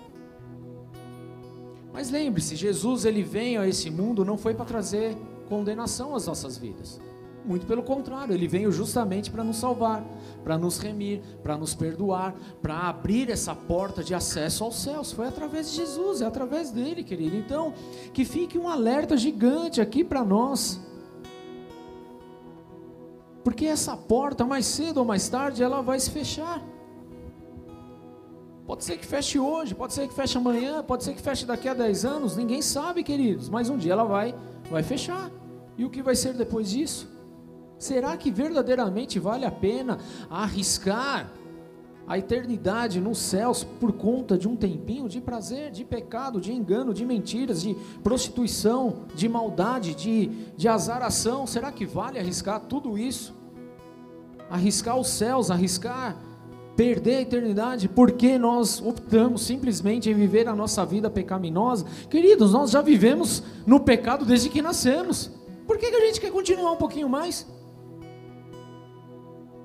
[1.93, 5.15] Mas lembre-se, Jesus ele veio a esse mundo não foi para trazer
[5.51, 6.99] condenação às nossas vidas.
[7.45, 10.05] Muito pelo contrário, ele veio justamente para nos salvar,
[10.45, 15.11] para nos remir, para nos perdoar, para abrir essa porta de acesso aos céus.
[15.11, 17.37] Foi através de Jesus, é através dele, querido.
[17.37, 17.75] Então,
[18.13, 20.81] que fique um alerta gigante aqui para nós.
[23.43, 26.63] Porque essa porta, mais cedo ou mais tarde, ela vai se fechar.
[28.65, 31.69] Pode ser que feche hoje, pode ser que feche amanhã, pode ser que feche daqui
[31.69, 34.33] a 10 anos, ninguém sabe, queridos, mas um dia ela vai,
[34.71, 35.29] vai fechar.
[35.77, 37.11] E o que vai ser depois disso?
[37.83, 39.99] Será que verdadeiramente vale a pena
[40.31, 41.33] arriscar
[42.07, 46.95] a eternidade nos céus por conta de um tempinho de prazer, de pecado, de engano,
[46.95, 51.45] de mentiras, de prostituição, de maldade, de, de azaração?
[51.45, 53.35] Será que vale arriscar tudo isso?
[54.49, 56.17] Arriscar os céus, arriscar
[56.77, 61.85] perder a eternidade porque nós optamos simplesmente em viver a nossa vida pecaminosa.
[62.09, 65.33] Queridos, nós já vivemos no pecado desde que nascemos.
[65.67, 67.45] Por que, que a gente quer continuar um pouquinho mais?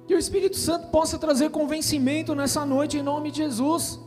[0.07, 3.99] Que o Espírito Santo possa trazer convencimento nessa noite em nome de Jesus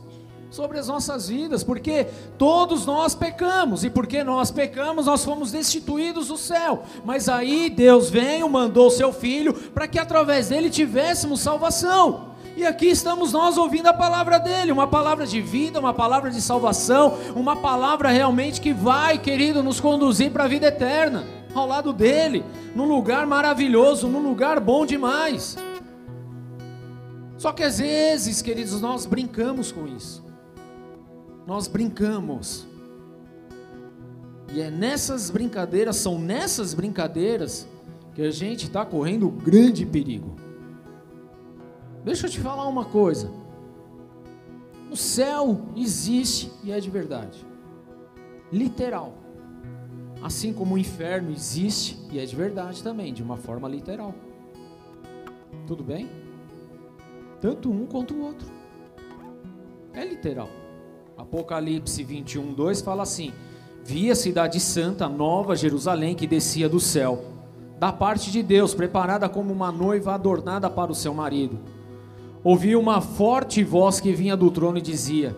[0.49, 6.27] sobre as nossas vidas, porque todos nós pecamos, e porque nós pecamos, nós fomos destituídos
[6.27, 6.83] do céu.
[7.05, 12.31] Mas aí Deus veio, mandou o seu filho para que através dele tivéssemos salvação.
[12.57, 16.41] E aqui estamos nós ouvindo a palavra dele, uma palavra de vida, uma palavra de
[16.41, 21.93] salvação, uma palavra realmente que vai, querido, nos conduzir para a vida eterna, ao lado
[21.93, 22.43] dele,
[22.75, 25.57] num lugar maravilhoso, num lugar bom demais.
[27.41, 30.23] Só que às vezes, queridos, nós brincamos com isso.
[31.47, 32.67] Nós brincamos.
[34.53, 37.67] E é nessas brincadeiras, são nessas brincadeiras
[38.13, 40.35] que a gente está correndo grande perigo.
[42.05, 43.31] Deixa eu te falar uma coisa.
[44.91, 47.43] O céu existe e é de verdade.
[48.51, 49.17] Literal.
[50.21, 54.13] Assim como o inferno existe e é de verdade também, de uma forma literal.
[55.65, 56.20] Tudo bem?
[57.41, 58.47] Tanto um quanto o outro.
[59.93, 60.49] É literal.
[61.17, 63.33] Apocalipse 21, 2 fala assim:
[63.83, 67.25] Vi a cidade santa, nova Jerusalém, que descia do céu,
[67.77, 71.59] da parte de Deus, preparada como uma noiva adornada para o seu marido
[72.43, 75.35] ouvi uma forte voz que vinha do trono e dizia: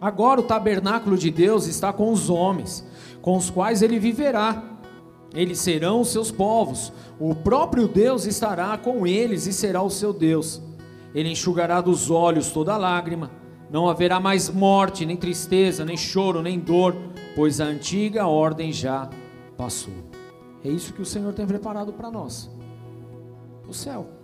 [0.00, 2.84] Agora o tabernáculo de Deus está com os homens,
[3.20, 4.64] com os quais ele viverá.
[5.32, 6.92] Eles serão os seus povos.
[7.18, 10.60] O próprio Deus estará com eles e será o seu Deus.
[11.14, 13.30] Ele enxugará dos olhos toda lágrima.
[13.70, 16.94] Não haverá mais morte, nem tristeza, nem choro, nem dor,
[17.34, 19.08] pois a antiga ordem já
[19.56, 19.94] passou.
[20.64, 22.50] É isso que o Senhor tem preparado para nós.
[23.68, 24.20] O céu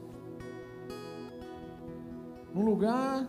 [2.56, 3.28] um lugar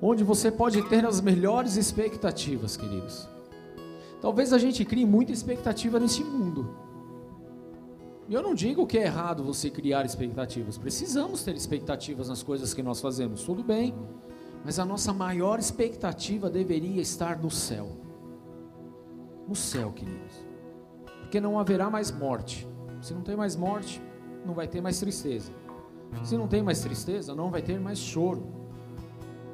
[0.00, 3.28] onde você pode ter as melhores expectativas, queridos.
[4.22, 6.74] Talvez a gente crie muita expectativa neste mundo.
[8.28, 10.78] Eu não digo que é errado você criar expectativas.
[10.78, 13.94] Precisamos ter expectativas nas coisas que nós fazemos, tudo bem.
[14.64, 17.88] Mas a nossa maior expectativa deveria estar no céu.
[19.46, 20.46] No céu, queridos.
[21.20, 22.66] Porque não haverá mais morte.
[23.02, 24.00] Se não tem mais morte,
[24.46, 25.52] não vai ter mais tristeza.
[26.22, 28.46] Se não tem mais tristeza, não vai ter mais choro.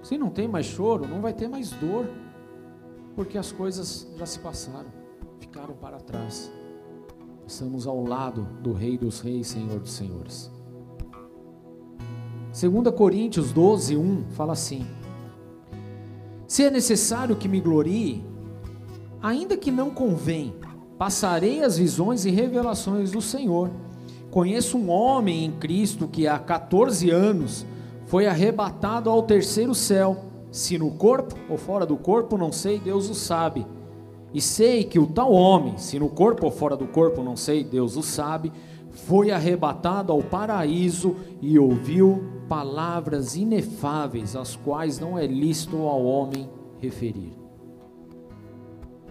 [0.01, 2.09] Se não tem mais choro, não vai ter mais dor.
[3.17, 4.93] Porque as coisas já se passaram,
[5.41, 6.53] ficaram para trás.
[7.51, 10.49] Estamos ao lado do Rei dos Reis, Senhor dos Senhores.
[12.53, 14.87] 2 Coríntios 12, 1 fala assim:
[16.47, 18.25] Se é necessário que me glorie,
[19.21, 20.55] ainda que não convém,
[20.97, 23.69] passarei as visões e revelações do Senhor
[24.31, 27.67] Conheço um homem em Cristo que há 14 anos
[28.07, 33.11] foi arrebatado ao terceiro céu, se no corpo ou fora do corpo, não sei, Deus
[33.11, 33.67] o sabe.
[34.33, 37.65] E sei que o tal homem, se no corpo ou fora do corpo, não sei,
[37.65, 38.53] Deus o sabe,
[38.91, 46.49] foi arrebatado ao paraíso e ouviu palavras inefáveis, as quais não é lícito ao homem
[46.79, 47.33] referir.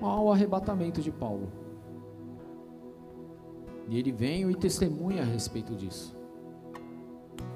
[0.02, 1.50] Ao arrebatamento de Paulo.
[3.90, 6.16] E ele vem e testemunha a respeito disso.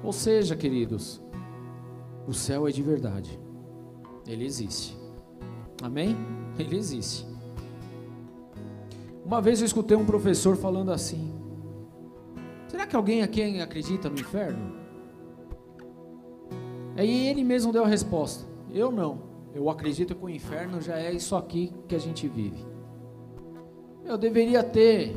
[0.02, 1.22] Ou seja, queridos,
[2.26, 3.38] o céu é de verdade.
[4.26, 4.96] Ele existe.
[5.82, 6.16] Amém?
[6.58, 7.33] Ele existe.
[9.24, 11.32] Uma vez eu escutei um professor falando assim:
[12.68, 14.74] Será que alguém aqui acredita no inferno?
[16.96, 19.34] Aí ele mesmo deu a resposta: Eu não.
[19.54, 22.66] Eu acredito que o inferno já é isso aqui que a gente vive.
[24.04, 25.16] Eu deveria ter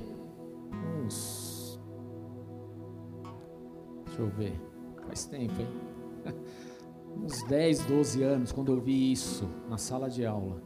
[1.04, 1.80] uns.
[4.06, 4.62] Deixa eu ver.
[5.06, 5.68] Faz tempo, hein?
[7.18, 10.62] uns 10, 12 anos, quando eu vi isso na sala de aula.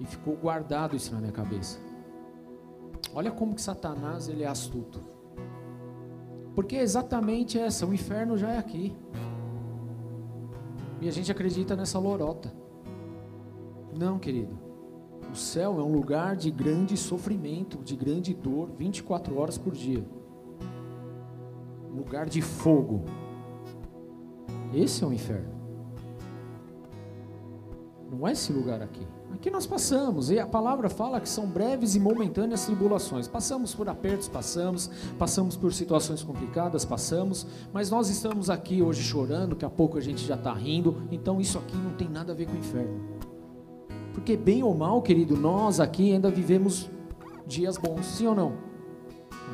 [0.00, 1.78] E ficou guardado isso na minha cabeça.
[3.14, 5.00] Olha como que Satanás ele é astuto.
[6.54, 8.96] Porque é exatamente essa, o inferno já é aqui.
[11.00, 12.52] E a gente acredita nessa lorota.
[13.96, 14.58] Não, querido.
[15.32, 20.04] O céu é um lugar de grande sofrimento, de grande dor, 24 horas por dia.
[21.90, 23.04] Um lugar de fogo.
[24.72, 25.54] Esse é o inferno.
[28.10, 29.06] Não é esse lugar aqui.
[29.34, 33.26] Aqui nós passamos, e a palavra fala que são breves e momentâneas tribulações.
[33.26, 39.50] Passamos por apertos, passamos, passamos por situações complicadas, passamos, mas nós estamos aqui hoje chorando,
[39.50, 42.34] daqui a pouco a gente já está rindo, então isso aqui não tem nada a
[42.34, 43.00] ver com o inferno.
[44.14, 46.88] Porque, bem ou mal, querido, nós aqui ainda vivemos
[47.44, 48.52] dias bons, sim ou não?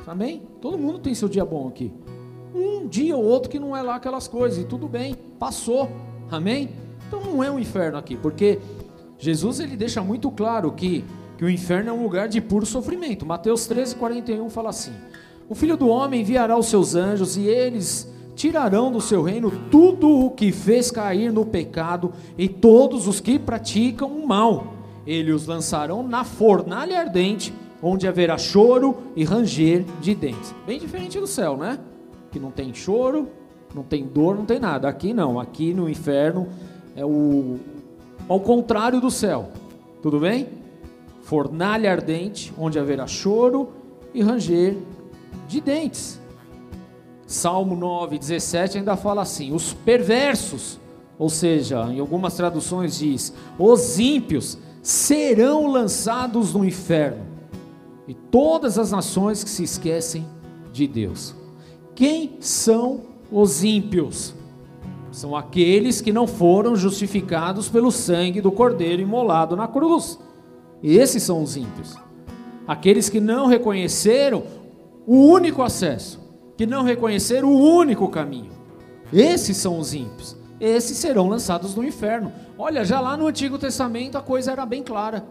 [0.06, 0.42] Amém?
[0.60, 1.90] Todo mundo tem seu dia bom aqui.
[2.54, 5.88] Um dia ou outro que não é lá aquelas coisas, e tudo bem, passou,
[6.30, 6.68] amém?
[7.08, 8.60] Então não é um inferno aqui, porque
[9.20, 11.04] Jesus ele deixa muito claro que,
[11.36, 13.26] que o inferno é um lugar de puro sofrimento.
[13.26, 14.92] Mateus 13, 41 fala assim:
[15.48, 20.08] O filho do homem enviará os seus anjos e eles tirarão do seu reino tudo
[20.08, 24.72] o que fez cair no pecado e todos os que praticam o mal.
[25.06, 27.52] Eles os lançarão na fornalha ardente,
[27.82, 30.54] onde haverá choro e ranger de dentes.
[30.66, 31.78] Bem diferente do céu, né?
[32.32, 33.28] Que não tem choro,
[33.74, 34.88] não tem dor, não tem nada.
[34.88, 36.48] Aqui não, aqui no inferno
[36.96, 37.58] é o,
[38.30, 39.50] ao contrário do céu.
[40.00, 40.46] Tudo bem?
[41.22, 43.70] Fornalha ardente, onde haverá choro
[44.14, 44.76] e ranger
[45.48, 46.20] de dentes.
[47.26, 50.78] Salmo 9, 17 ainda fala assim: os perversos,
[51.18, 57.26] ou seja, em algumas traduções diz, os ímpios serão lançados no inferno,
[58.06, 60.24] e todas as nações que se esquecem
[60.72, 61.34] de Deus.
[61.96, 63.00] Quem são
[63.30, 64.34] os ímpios?
[65.10, 70.18] São aqueles que não foram justificados pelo sangue do cordeiro imolado na cruz.
[70.82, 71.96] Esses são os ímpios.
[72.66, 74.44] Aqueles que não reconheceram
[75.06, 76.20] o único acesso,
[76.56, 78.52] que não reconheceram o único caminho.
[79.12, 80.36] Esses são os ímpios.
[80.60, 82.32] Esses serão lançados no inferno.
[82.56, 85.24] Olha, já lá no Antigo Testamento a coisa era bem clara.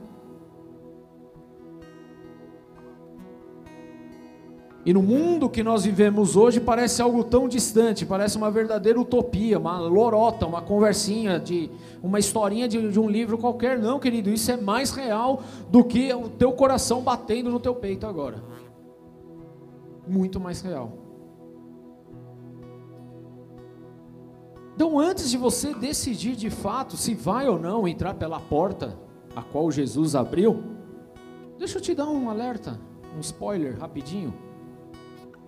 [4.89, 9.59] E no mundo que nós vivemos hoje parece algo tão distante, parece uma verdadeira utopia,
[9.59, 11.69] uma lorota, uma conversinha de
[12.01, 13.77] uma historinha de, de, um livro qualquer.
[13.77, 18.07] Não, querido, isso é mais real do que o teu coração batendo no teu peito
[18.07, 18.43] agora.
[20.07, 20.97] Muito mais real.
[24.73, 28.97] Então, antes de você decidir de fato se vai ou não entrar pela porta
[29.35, 30.63] a qual Jesus abriu,
[31.59, 32.79] deixa eu te dar um alerta,
[33.15, 34.48] um spoiler rapidinho.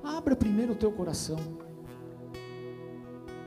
[0.04, 1.38] Abra primeiro o teu coração.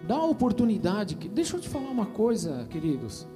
[0.07, 1.15] Dá a oportunidade.
[1.15, 3.27] Deixa eu te falar uma coisa, queridos.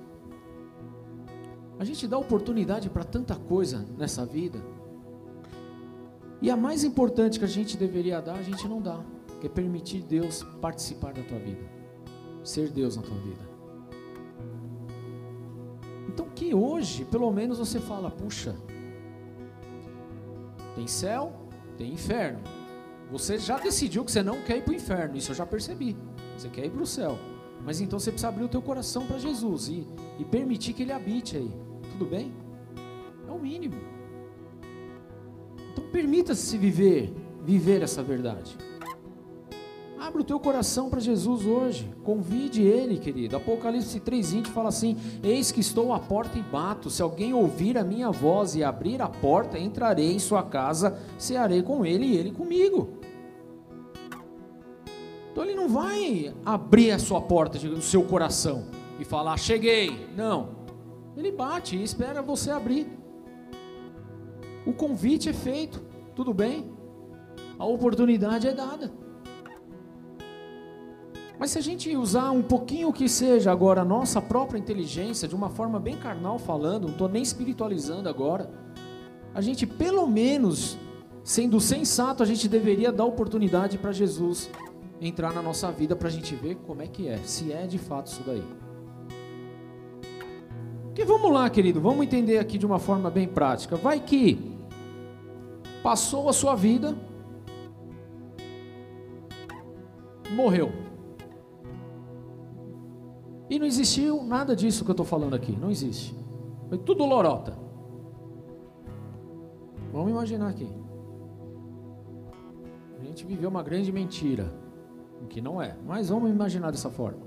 [1.78, 4.58] A gente dá oportunidade para tanta coisa nessa vida.
[6.42, 9.00] E a mais importante que a gente deveria dar, a gente não dá,
[9.40, 11.64] que é permitir Deus participar da tua vida.
[12.44, 13.48] Ser Deus na tua vida.
[16.08, 18.54] Então que hoje, pelo menos você fala, puxa,
[20.74, 21.32] tem céu,
[21.76, 22.40] tem inferno.
[23.10, 25.96] Você já decidiu que você não quer ir para o inferno, isso eu já percebi.
[26.36, 27.18] Você quer ir para o céu.
[27.64, 29.86] Mas então você precisa abrir o teu coração para Jesus e,
[30.18, 31.50] e permitir que Ele habite aí.
[31.92, 32.32] Tudo bem?
[33.26, 33.76] É o mínimo.
[35.72, 37.12] Então permita-se viver,
[37.44, 38.56] viver essa verdade.
[39.98, 41.90] Abra o teu coração para Jesus hoje.
[42.04, 43.36] Convide Ele, querido.
[43.36, 46.88] Apocalipse 3,20 fala assim: Eis que estou à porta e bato.
[46.88, 51.62] Se alguém ouvir a minha voz e abrir a porta, entrarei em sua casa, cearei
[51.62, 52.97] com ele e ele comigo.
[55.38, 58.64] Então ele não vai abrir a sua porta do seu coração
[58.98, 60.08] e falar, cheguei.
[60.16, 60.48] Não.
[61.16, 62.88] Ele bate e espera você abrir.
[64.66, 65.80] O convite é feito,
[66.16, 66.68] tudo bem?
[67.56, 68.92] A oportunidade é dada.
[71.38, 75.36] Mas se a gente usar um pouquinho que seja agora a nossa própria inteligência, de
[75.36, 78.50] uma forma bem carnal falando, não estou nem espiritualizando agora,
[79.32, 80.76] a gente pelo menos,
[81.22, 84.50] sendo sensato, a gente deveria dar oportunidade para Jesus
[85.00, 87.78] entrar na nossa vida para a gente ver como é que é, se é de
[87.78, 88.44] fato isso daí.
[90.86, 93.76] Porque vamos lá, querido, vamos entender aqui de uma forma bem prática.
[93.76, 94.56] Vai que
[95.82, 96.96] passou a sua vida,
[100.30, 100.72] morreu.
[103.48, 106.14] E não existiu nada disso que eu estou falando aqui, não existe.
[106.68, 107.56] Foi tudo lorota.
[109.92, 110.68] Vamos imaginar aqui.
[113.00, 114.52] A gente viveu uma grande mentira
[115.22, 115.76] o que não é.
[115.86, 117.20] Mas vamos imaginar dessa forma.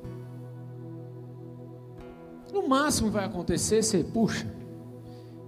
[2.52, 4.46] No máximo vai acontecer ser, puxa,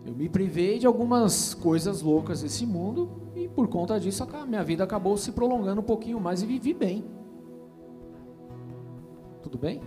[0.05, 4.63] eu me privei de algumas coisas loucas desse mundo e por conta disso a minha
[4.63, 7.03] vida acabou se prolongando um pouquinho mais e vivi bem.
[9.41, 9.81] Tudo bem?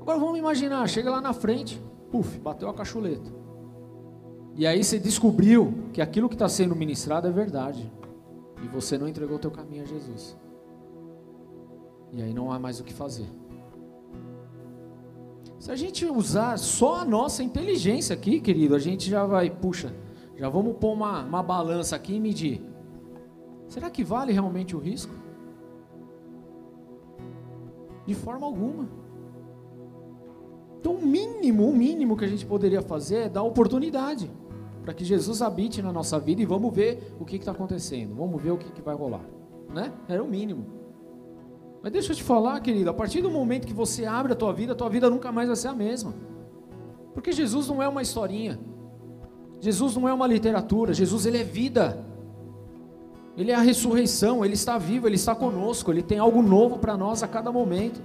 [0.00, 1.80] Agora vamos imaginar, chega lá na frente,
[2.10, 3.30] puf, bateu a cachuleta.
[4.54, 7.92] E aí você descobriu que aquilo que está sendo ministrado é verdade.
[8.62, 10.36] E você não entregou o teu caminho a Jesus.
[12.16, 13.26] E aí não há mais o que fazer.
[15.58, 19.94] Se a gente usar só a nossa inteligência aqui, querido, a gente já vai, puxa,
[20.34, 22.62] já vamos pôr uma, uma balança aqui e medir.
[23.68, 25.12] Será que vale realmente o risco?
[28.06, 28.88] De forma alguma.
[30.80, 34.30] Então, o mínimo, o mínimo que a gente poderia fazer é dar oportunidade
[34.82, 38.40] para que Jesus habite na nossa vida e vamos ver o que está acontecendo, vamos
[38.40, 39.24] ver o que, que vai rolar,
[39.74, 39.92] né?
[40.08, 40.85] Era o mínimo.
[41.82, 44.52] Mas deixa eu te falar, querido, a partir do momento que você abre a tua
[44.52, 46.14] vida, a tua vida nunca mais vai ser a mesma.
[47.14, 48.58] Porque Jesus não é uma historinha.
[49.60, 52.04] Jesus não é uma literatura, Jesus ele é vida.
[53.36, 56.96] Ele é a ressurreição, ele está vivo, ele está conosco, ele tem algo novo para
[56.96, 58.02] nós a cada momento.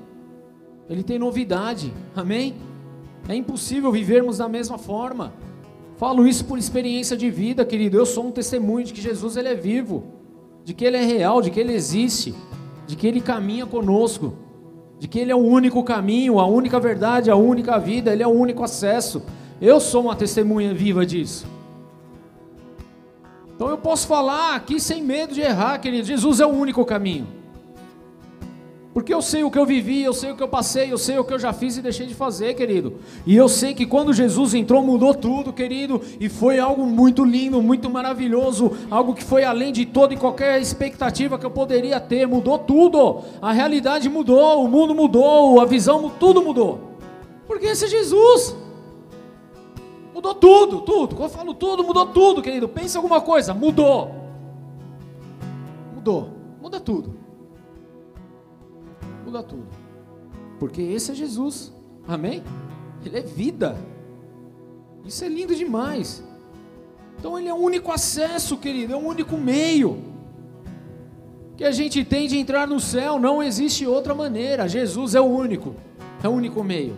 [0.90, 1.94] Ele tem novidade.
[2.16, 2.56] Amém?
[3.28, 5.34] É impossível vivermos da mesma forma.
[5.96, 7.98] Falo isso por experiência de vida, querido.
[7.98, 10.04] Eu sou um testemunho de que Jesus ele é vivo,
[10.66, 12.34] de que ele é real, de que ele existe,
[12.92, 14.34] de que ele caminha conosco,
[15.00, 18.28] de que ele é o único caminho, a única verdade, a única vida, ele é
[18.28, 19.24] o único acesso.
[19.62, 21.48] Eu sou uma testemunha viva disso.
[23.56, 26.06] Então eu posso falar aqui sem medo de errar, querido.
[26.06, 27.28] Jesus é o único caminho.
[28.94, 31.18] Porque eu sei o que eu vivi, eu sei o que eu passei, eu sei
[31.18, 32.96] o que eu já fiz e deixei de fazer, querido.
[33.26, 36.02] E eu sei que quando Jesus entrou, mudou tudo, querido.
[36.20, 38.74] E foi algo muito lindo, muito maravilhoso.
[38.90, 42.28] Algo que foi além de toda e qualquer expectativa que eu poderia ter.
[42.28, 43.22] Mudou tudo.
[43.42, 46.92] A realidade mudou, o mundo mudou, a visão, tudo mudou.
[47.48, 48.58] Porque esse é Jesus.
[50.14, 51.16] Mudou tudo, tudo.
[51.16, 52.68] Quando eu falo tudo, mudou tudo, querido.
[52.68, 54.12] Pensa alguma coisa, mudou.
[55.96, 56.30] Mudou.
[56.62, 57.21] Muda tudo
[59.32, 59.68] muda tudo.
[60.60, 61.74] Porque esse é Jesus.
[62.08, 62.44] Amém?
[63.06, 63.78] Ele é vida.
[65.06, 66.24] Isso é lindo demais.
[67.18, 70.12] Então ele é o único acesso, querido, é o único meio
[71.56, 73.20] que a gente tem de entrar no céu.
[73.20, 74.68] Não existe outra maneira.
[74.68, 75.76] Jesus é o único,
[76.22, 76.98] é o único meio.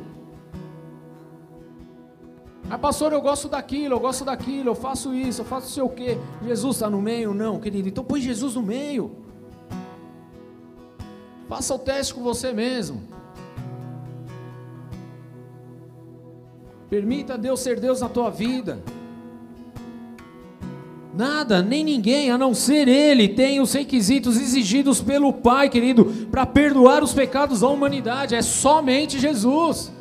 [2.69, 5.89] Ah, pastor, eu gosto daquilo, eu gosto daquilo, eu faço isso, eu faço sei o
[5.89, 6.17] quê.
[6.43, 7.33] Jesus está no meio?
[7.33, 7.89] Não, querido.
[7.89, 9.22] Então põe Jesus no meio.
[11.53, 13.03] Faça o teste com você mesmo.
[16.89, 18.81] Permita Deus ser Deus na tua vida.
[21.13, 26.43] Nada, nem ninguém, a não ser Ele, tem os requisitos exigidos pelo Pai, querido, para
[26.43, 28.33] perdoar os pecados da humanidade.
[28.33, 29.92] É somente Jesus.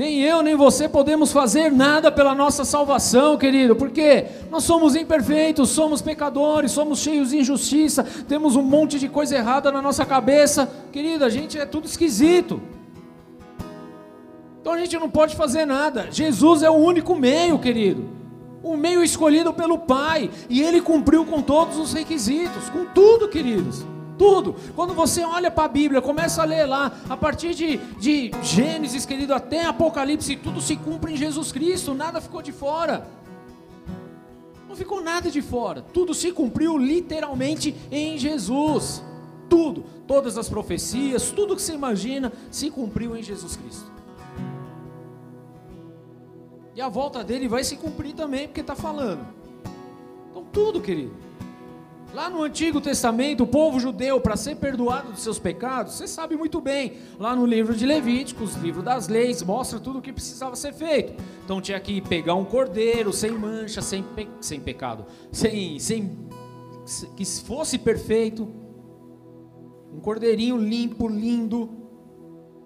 [0.00, 5.68] Nem eu, nem você podemos fazer nada pela nossa salvação, querido, porque nós somos imperfeitos,
[5.68, 10.72] somos pecadores, somos cheios de injustiça, temos um monte de coisa errada na nossa cabeça,
[10.90, 12.62] querido, a gente é tudo esquisito.
[14.62, 16.08] Então a gente não pode fazer nada.
[16.10, 18.08] Jesus é o único meio, querido.
[18.62, 23.84] O meio escolhido pelo Pai, e ele cumpriu com todos os requisitos, com tudo, queridos
[24.20, 24.54] tudo.
[24.76, 29.06] Quando você olha para a Bíblia, começa a ler lá, a partir de, de Gênesis,
[29.06, 33.08] querido, até Apocalipse, tudo se cumpre em Jesus Cristo, nada ficou de fora.
[34.68, 39.02] Não ficou nada de fora, tudo se cumpriu literalmente em Jesus.
[39.48, 43.90] Tudo, todas as profecias, tudo que você imagina se cumpriu em Jesus Cristo.
[46.76, 49.26] E a volta dele vai se cumprir também, porque está falando.
[50.30, 51.29] Então, tudo, querido.
[52.12, 56.36] Lá no Antigo Testamento, o povo judeu, para ser perdoado dos seus pecados, você sabe
[56.36, 60.56] muito bem, lá no livro de Levíticos, livro das leis, mostra tudo o que precisava
[60.56, 61.22] ser feito.
[61.44, 64.28] Então tinha que pegar um cordeiro sem mancha, sem, pe...
[64.40, 66.28] sem pecado, sem, sem
[67.16, 68.48] que fosse perfeito,
[69.92, 71.70] um cordeirinho limpo, lindo,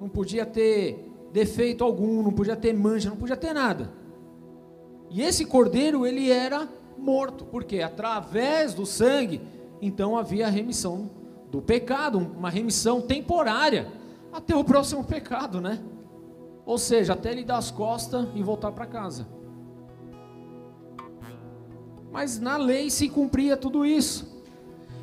[0.00, 3.92] não podia ter defeito algum, não podia ter mancha, não podia ter nada.
[5.10, 6.66] E esse cordeiro, ele era
[6.98, 9.40] morto, porque através do sangue,
[9.80, 11.10] então havia a remissão
[11.50, 13.92] do pecado, uma remissão temporária,
[14.32, 15.80] até o próximo pecado, né?
[16.66, 19.28] Ou seja, até ele dar as costas e voltar para casa.
[22.10, 24.42] Mas na lei se cumpria tudo isso.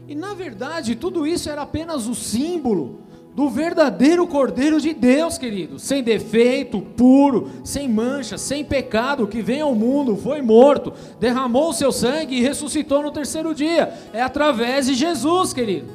[0.07, 3.01] E na verdade, tudo isso era apenas o símbolo
[3.33, 9.61] do verdadeiro Cordeiro de Deus, querido, sem defeito, puro, sem mancha, sem pecado, que vem
[9.61, 13.93] ao mundo, foi morto, derramou o seu sangue e ressuscitou no terceiro dia.
[14.11, 15.87] É através de Jesus, querido.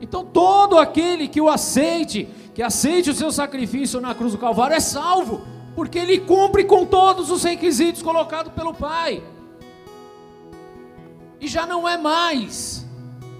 [0.00, 4.76] Então todo aquele que o aceite, que aceite o seu sacrifício na cruz do Calvário
[4.76, 5.42] é salvo,
[5.74, 9.22] porque ele cumpre com todos os requisitos colocados pelo Pai.
[11.40, 12.86] E já não é mais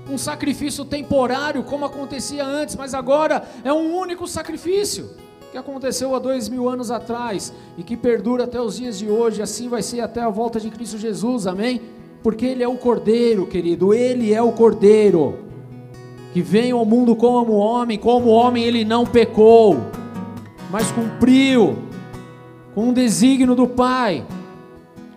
[0.08, 5.10] um sacrifício temporário, como acontecia antes, mas agora é um único sacrifício
[5.52, 9.42] que aconteceu há dois mil anos atrás e que perdura até os dias de hoje,
[9.42, 11.80] assim vai ser até a volta de Cristo Jesus, amém?
[12.22, 15.38] Porque Ele é o Cordeiro, querido, Ele é o Cordeiro.
[16.32, 19.76] que veio ao mundo como homem, como homem ele não pecou,
[20.70, 21.76] mas cumpriu
[22.74, 24.24] com um desígnio do Pai,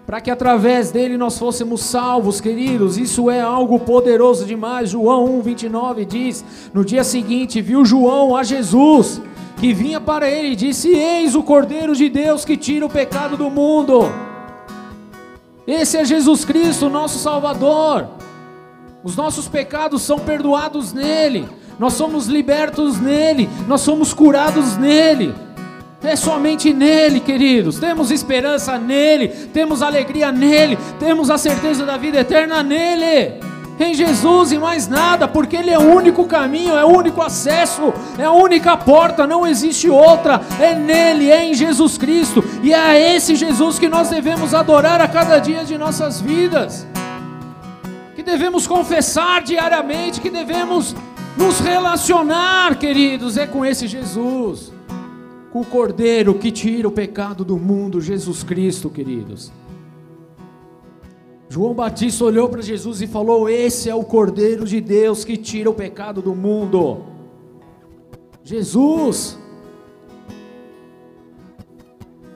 [0.06, 2.98] para que através dele nós fôssemos salvos, queridos.
[2.98, 4.90] Isso é algo poderoso demais.
[4.90, 6.44] João 1:29 diz:
[6.74, 9.22] No dia seguinte viu João a Jesus,
[9.58, 13.38] que vinha para ele e disse: Eis o Cordeiro de Deus que tira o pecado
[13.38, 14.02] do mundo.
[15.66, 18.08] Esse é Jesus Cristo, nosso Salvador.
[19.04, 21.48] Os nossos pecados são perdoados nele.
[21.80, 25.34] Nós somos libertos nele, nós somos curados nele.
[26.04, 27.80] É somente nele, queridos.
[27.80, 33.42] Temos esperança nele, temos alegria nele, temos a certeza da vida eterna nele.
[33.80, 37.94] Em Jesus e mais nada, porque Ele é o único caminho, é o único acesso,
[38.20, 40.42] é a única porta, não existe outra.
[40.60, 45.02] É nele, é em Jesus Cristo, e é a esse Jesus que nós devemos adorar
[45.02, 46.86] a cada dia de nossas vidas,
[48.16, 50.96] que devemos confessar diariamente, que devemos
[51.36, 54.73] nos relacionar, queridos, é com esse Jesus
[55.54, 59.52] com o Cordeiro que tira o pecado do mundo, Jesus Cristo, queridos.
[61.48, 65.70] João Batista olhou para Jesus e falou: Esse é o Cordeiro de Deus que tira
[65.70, 67.04] o pecado do mundo.
[68.44, 69.38] Jesus.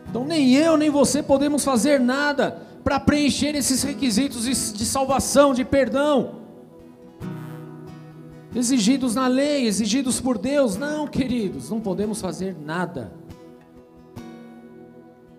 [0.08, 4.44] Então nem eu nem você podemos fazer nada para preencher esses requisitos
[4.74, 6.47] de salvação, de perdão
[8.58, 10.76] exigidos na lei, exigidos por Deus.
[10.76, 13.12] Não, queridos, não podemos fazer nada.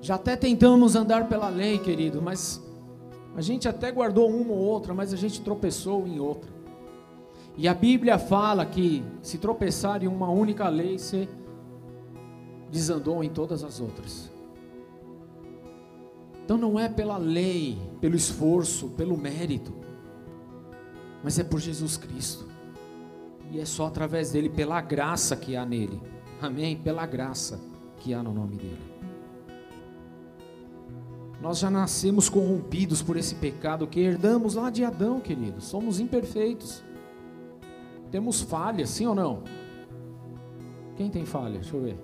[0.00, 2.62] Já até tentamos andar pela lei, querido, mas
[3.36, 6.50] a gente até guardou uma ou outra, mas a gente tropeçou em outra.
[7.56, 11.28] E a Bíblia fala que se tropeçar em uma única lei, você
[12.70, 14.30] desandou em todas as outras.
[16.44, 19.74] Então não é pela lei, pelo esforço, pelo mérito,
[21.22, 22.47] mas é por Jesus Cristo.
[23.50, 26.00] E é só através dele, pela graça que há nele.
[26.40, 26.76] Amém?
[26.76, 27.60] Pela graça
[27.96, 28.98] que há no nome dele.
[31.40, 35.64] Nós já nascemos corrompidos por esse pecado que herdamos lá de Adão, queridos.
[35.64, 36.82] Somos imperfeitos.
[38.10, 39.44] Temos falhas, sim ou não?
[40.96, 41.60] Quem tem falha?
[41.60, 41.96] Deixa eu ver.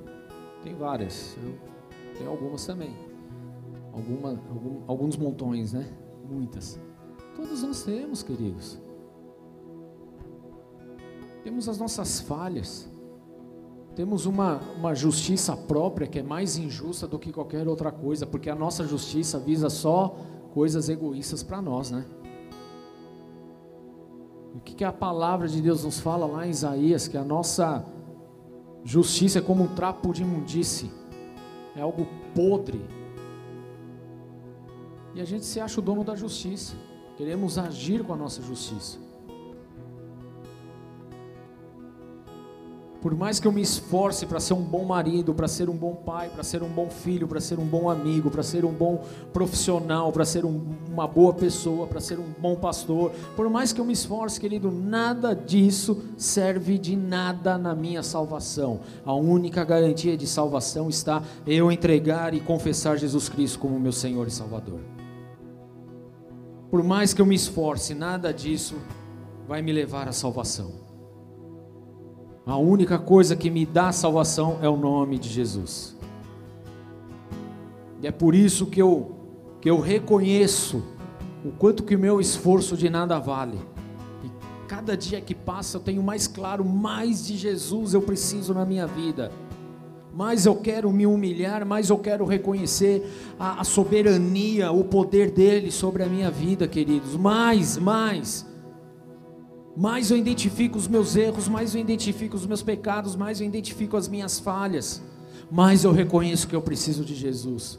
[0.62, 1.36] Tem várias.
[1.42, 1.58] Eu
[2.16, 2.94] tenho algumas também.
[3.92, 5.92] Alguma, algum, alguns montões, né?
[6.28, 6.78] Muitas.
[7.34, 8.78] Todos nós temos, queridos.
[11.44, 12.88] Temos as nossas falhas.
[13.94, 18.48] Temos uma, uma justiça própria que é mais injusta do que qualquer outra coisa, porque
[18.48, 20.16] a nossa justiça visa só
[20.54, 22.04] coisas egoístas para nós, né?
[24.54, 27.06] O que, que a palavra de Deus nos fala lá em Isaías?
[27.06, 27.84] Que a nossa
[28.82, 30.90] justiça é como um trapo de imundície,
[31.76, 32.80] é algo podre.
[35.14, 36.74] E a gente se acha o dono da justiça,
[37.16, 38.98] queremos agir com a nossa justiça.
[43.04, 45.94] Por mais que eu me esforce para ser um bom marido, para ser um bom
[45.94, 49.04] pai, para ser um bom filho, para ser um bom amigo, para ser um bom
[49.30, 53.80] profissional, para ser um, uma boa pessoa, para ser um bom pastor, por mais que
[53.82, 58.80] eu me esforce, querido, nada disso serve de nada na minha salvação.
[59.04, 64.26] A única garantia de salvação está eu entregar e confessar Jesus Cristo como meu Senhor
[64.26, 64.80] e Salvador.
[66.70, 68.76] Por mais que eu me esforce, nada disso
[69.46, 70.83] vai me levar à salvação.
[72.46, 75.96] A única coisa que me dá salvação é o nome de Jesus.
[78.02, 79.12] E é por isso que eu,
[79.62, 80.84] que eu reconheço
[81.42, 83.58] o quanto que o meu esforço de nada vale.
[84.22, 84.30] E
[84.68, 88.86] cada dia que passa eu tenho mais claro, mais de Jesus eu preciso na minha
[88.86, 89.32] vida.
[90.14, 95.72] Mais eu quero me humilhar, mais eu quero reconhecer a, a soberania, o poder dele
[95.72, 97.16] sobre a minha vida, queridos.
[97.16, 98.46] Mais, mais
[99.76, 103.96] mais eu identifico os meus erros, mais eu identifico os meus pecados, mais eu identifico
[103.96, 105.02] as minhas falhas,
[105.50, 107.78] mais eu reconheço que eu preciso de Jesus.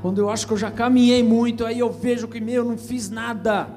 [0.00, 2.78] Quando eu acho que eu já caminhei muito, aí eu vejo que meu, eu não
[2.78, 3.68] fiz nada,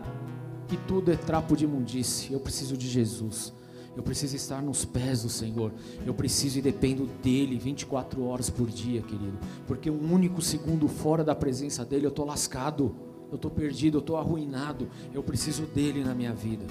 [0.67, 2.33] que tudo é trapo de imundície.
[2.33, 3.53] Eu preciso de Jesus.
[3.95, 5.73] Eu preciso estar nos pés do Senhor.
[6.05, 9.39] Eu preciso e dependo dele 24 horas por dia, querido.
[9.65, 12.95] Porque um único segundo fora da presença dele eu estou lascado
[13.29, 16.65] eu estou perdido, eu estou arruinado, eu preciso dele na minha vida,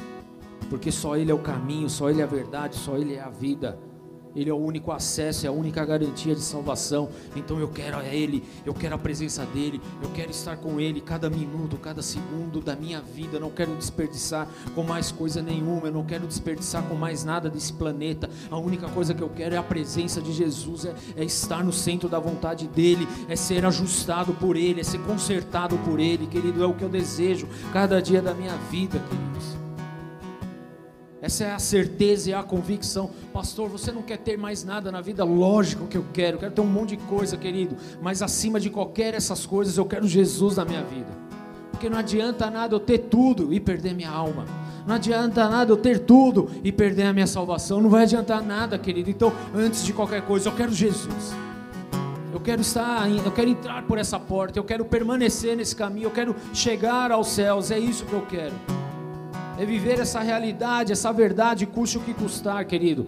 [0.71, 3.31] porque só ele é o caminho, só ele é a verdade, só ele é a
[3.31, 3.79] vida.
[4.37, 7.09] Ele é o único acesso, é a única garantia de salvação.
[7.35, 11.01] Então eu quero a Ele, eu quero a presença dEle, eu quero estar com Ele
[11.01, 13.37] cada minuto, cada segundo da minha vida.
[13.37, 17.49] Eu não quero desperdiçar com mais coisa nenhuma, eu não quero desperdiçar com mais nada
[17.49, 18.29] desse planeta.
[18.51, 21.73] A única coisa que eu quero é a presença de Jesus, é, é estar no
[21.73, 26.63] centro da vontade dEle, é ser ajustado por Ele, é ser consertado por Ele, querido.
[26.63, 29.66] É o que eu desejo cada dia da minha vida, queridos.
[31.27, 33.11] Essa é a certeza e a convicção.
[33.33, 35.25] Pastor, você não quer ter mais nada na vida?
[35.25, 36.37] Lógico que eu quero.
[36.37, 37.75] Eu quero ter um monte de coisa, querido.
[38.01, 41.09] Mas acima de qualquer essas coisas, eu quero Jesus na minha vida.
[41.73, 44.45] Porque não adianta nada eu ter tudo e perder minha alma.
[44.87, 47.81] Não adianta nada eu ter tudo e perder a minha salvação.
[47.81, 49.11] Não vai adiantar nada, querido.
[49.11, 51.35] Então, antes de qualquer coisa, eu quero Jesus.
[52.33, 56.13] Eu quero estar, eu quero entrar por essa porta, eu quero permanecer nesse caminho, eu
[56.13, 57.73] quero chegar aos céus.
[57.73, 58.55] É isso que eu quero.
[59.59, 63.07] É viver essa realidade, essa verdade, custe o que custar, querido.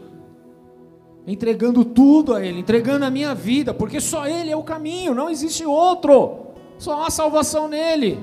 [1.27, 5.29] Entregando tudo a Ele, entregando a minha vida, porque só Ele é o caminho, não
[5.29, 6.47] existe outro.
[6.79, 8.19] Só há salvação nele.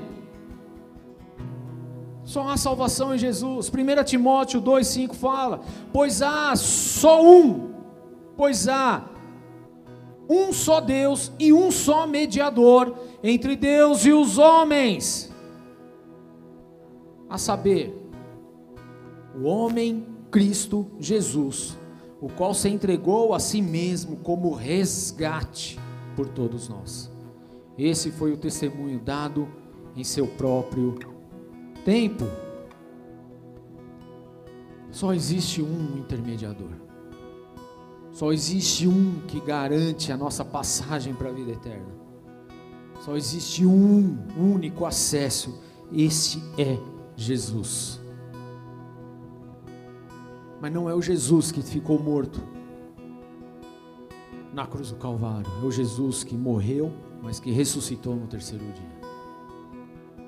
[2.24, 3.70] Só há salvação em Jesus.
[3.70, 5.60] 1 Timóteo 2,5 fala:
[5.92, 7.70] Pois há só um,
[8.36, 9.04] pois há
[10.28, 15.32] um só Deus e um só mediador entre Deus e os homens,
[17.30, 18.05] a saber,
[19.36, 21.76] o homem Cristo Jesus,
[22.20, 25.78] o qual se entregou a si mesmo como resgate
[26.14, 27.10] por todos nós.
[27.78, 29.46] Esse foi o testemunho dado
[29.94, 30.98] em seu próprio
[31.84, 32.24] tempo.
[34.90, 36.70] Só existe um intermediador.
[38.12, 41.94] Só existe um que garante a nossa passagem para a vida eterna.
[43.04, 45.60] Só existe um único acesso.
[45.92, 46.78] Esse é
[47.14, 48.00] Jesus.
[50.60, 52.42] Mas não é o Jesus que ficou morto
[54.52, 55.50] na cruz do Calvário.
[55.62, 56.92] É o Jesus que morreu,
[57.22, 59.06] mas que ressuscitou no terceiro dia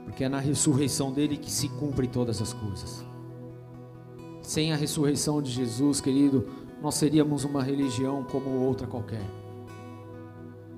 [0.08, 3.04] porque é na ressurreição dele que se cumpre todas as coisas.
[4.40, 6.48] Sem a ressurreição de Jesus, querido,
[6.82, 9.24] nós seríamos uma religião como outra qualquer.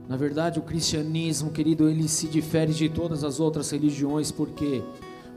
[0.09, 4.83] Na verdade, o cristianismo, querido, ele se difere de todas as outras religiões, por quê?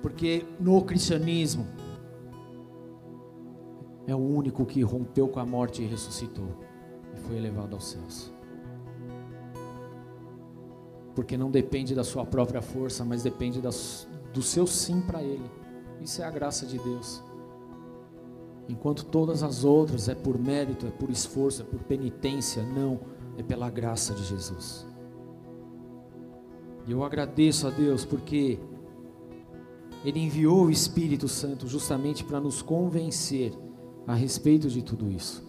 [0.02, 1.68] Porque no cristianismo
[4.06, 6.50] é o único que rompeu com a morte e ressuscitou
[7.14, 8.34] e foi elevado aos céus
[11.16, 15.50] porque não depende da sua própria força, mas depende das, do seu sim para Ele.
[16.02, 17.24] Isso é a graça de Deus.
[18.68, 23.00] Enquanto todas as outras é por mérito, é por esforço, é por penitência, não,
[23.38, 24.88] é pela graça de Jesus.
[26.88, 28.60] E eu agradeço a Deus porque
[30.04, 33.54] Ele enviou o Espírito Santo justamente para nos convencer
[34.06, 35.44] a respeito de tudo isso.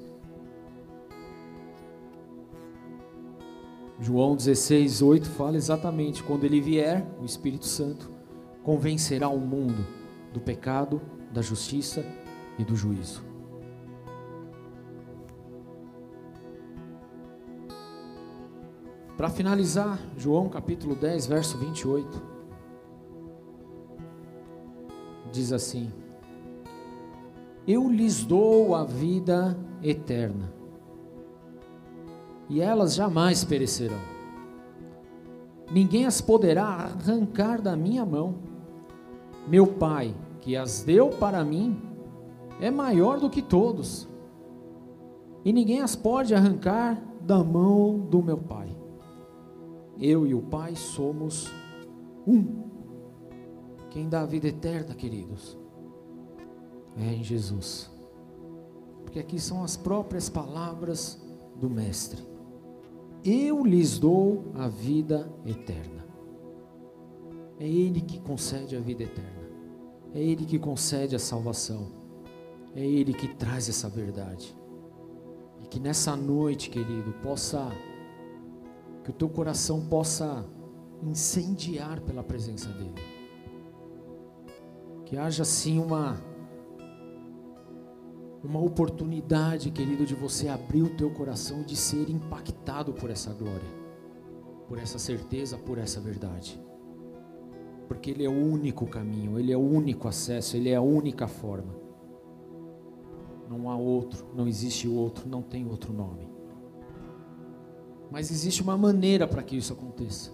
[4.00, 8.10] João 16, 8 fala exatamente: quando ele vier, o Espírito Santo
[8.62, 9.86] convencerá o mundo
[10.32, 11.00] do pecado,
[11.32, 12.04] da justiça
[12.58, 13.22] e do juízo.
[19.16, 22.22] Para finalizar, João capítulo 10, verso 28,
[25.30, 25.90] diz assim:
[27.66, 30.52] Eu lhes dou a vida eterna
[32.48, 33.98] e elas jamais perecerão.
[35.70, 38.34] Ninguém as poderá arrancar da minha mão.
[39.48, 41.80] Meu Pai, que as deu para mim,
[42.60, 44.08] é maior do que todos,
[45.44, 48.68] e ninguém as pode arrancar da mão do meu Pai.
[49.98, 51.52] Eu e o Pai somos
[52.26, 52.64] um.
[53.90, 55.58] Quem dá a vida eterna, queridos,
[56.96, 57.90] é em Jesus.
[59.04, 61.20] Porque aqui são as próprias palavras
[61.56, 62.34] do Mestre
[63.24, 66.04] eu lhes dou a vida eterna.
[67.58, 69.48] É Ele que concede a vida eterna.
[70.12, 71.86] É Ele que concede a salvação.
[72.74, 74.54] É Ele que traz essa verdade.
[75.62, 77.72] E que nessa noite, querido, possa,
[79.02, 80.44] que o teu coração possa
[81.02, 82.92] incendiar pela presença dEle.
[85.06, 86.20] Que haja assim uma
[88.46, 93.32] uma oportunidade, querido, de você abrir o teu coração e de ser impactado por essa
[93.32, 93.68] glória,
[94.68, 96.60] por essa certeza, por essa verdade.
[97.88, 101.26] Porque Ele é o único caminho, Ele é o único acesso, Ele é a única
[101.26, 101.74] forma.
[103.48, 106.28] Não há outro, não existe outro, não tem outro nome.
[108.10, 110.30] Mas existe uma maneira para que isso aconteça.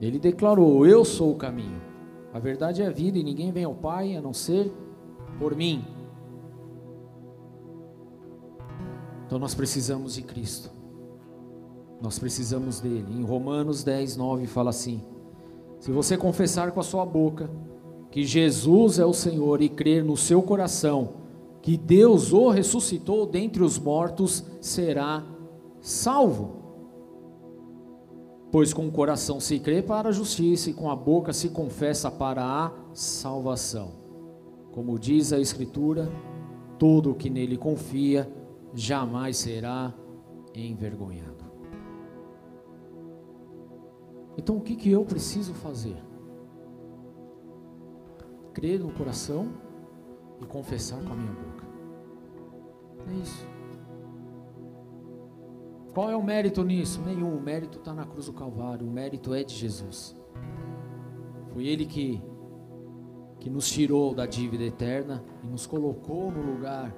[0.00, 1.80] Ele declarou: Eu sou o caminho.
[2.32, 4.72] A verdade é a vida e ninguém vem ao Pai a não ser
[5.38, 5.84] por mim.
[9.26, 10.70] Então nós precisamos de Cristo.
[12.00, 13.06] Nós precisamos dele.
[13.10, 15.02] Em Romanos 10, 9 fala assim:
[15.80, 17.50] Se você confessar com a sua boca
[18.10, 21.24] que Jesus é o Senhor e crer no seu coração
[21.64, 25.24] que Deus o ressuscitou dentre os mortos, será
[25.80, 26.56] salvo.
[28.52, 32.10] Pois com o coração se crê para a justiça e com a boca se confessa
[32.10, 34.03] para a salvação.
[34.74, 36.10] Como diz a Escritura,
[36.80, 38.28] todo o que nele confia
[38.74, 39.94] jamais será
[40.52, 41.44] envergonhado.
[44.36, 45.96] Então, o que, que eu preciso fazer?
[48.52, 49.52] Crer no coração
[50.42, 51.64] e confessar com a minha boca.
[53.12, 53.46] É isso.
[55.94, 57.00] Qual é o mérito nisso?
[57.02, 57.36] Nenhum.
[57.36, 58.84] O mérito está na cruz do Calvário.
[58.84, 60.16] O mérito é de Jesus.
[61.52, 62.20] Foi Ele que,
[63.44, 66.96] que nos tirou da dívida eterna e nos colocou no lugar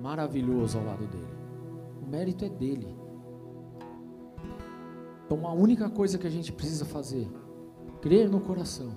[0.00, 1.36] maravilhoso ao lado dele.
[2.00, 2.96] O mérito é dele.
[5.24, 7.28] Então a única coisa que a gente precisa fazer,
[8.00, 8.96] crer no coração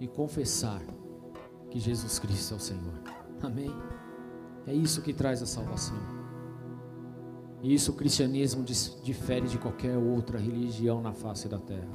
[0.00, 0.80] e confessar
[1.70, 3.02] que Jesus Cristo é o Senhor.
[3.42, 3.70] Amém?
[4.66, 5.98] É isso que traz a salvação.
[7.60, 11.92] E isso o cristianismo difere de qualquer outra religião na face da terra.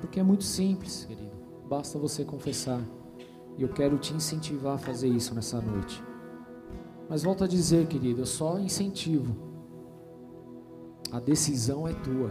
[0.00, 1.31] Porque é muito simples, querido.
[1.72, 2.82] Basta você confessar.
[3.56, 6.04] E eu quero te incentivar a fazer isso nessa noite.
[7.08, 9.34] Mas volto a dizer, querido, eu só incentivo.
[11.10, 12.30] A decisão é tua.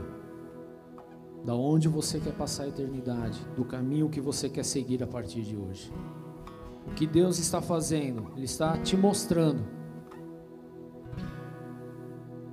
[1.44, 5.42] Da onde você quer passar a eternidade, do caminho que você quer seguir a partir
[5.42, 5.92] de hoje.
[6.86, 9.66] O que Deus está fazendo, Ele está te mostrando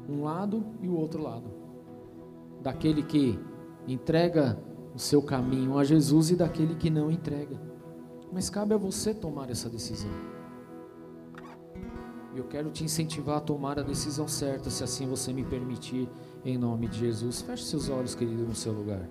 [0.08, 1.50] um lado e o outro lado.
[2.62, 3.38] Daquele que
[3.86, 4.58] entrega
[4.98, 7.56] o seu caminho a Jesus e daquele que não entrega.
[8.32, 10.10] Mas cabe a você tomar essa decisão.
[12.34, 16.10] Eu quero te incentivar a tomar a decisão certa, se assim você me permitir,
[16.44, 17.40] em nome de Jesus.
[17.42, 19.08] Feche seus olhos, querido, no seu lugar.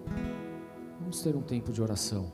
[1.00, 2.34] Vamos ter um tempo de oração.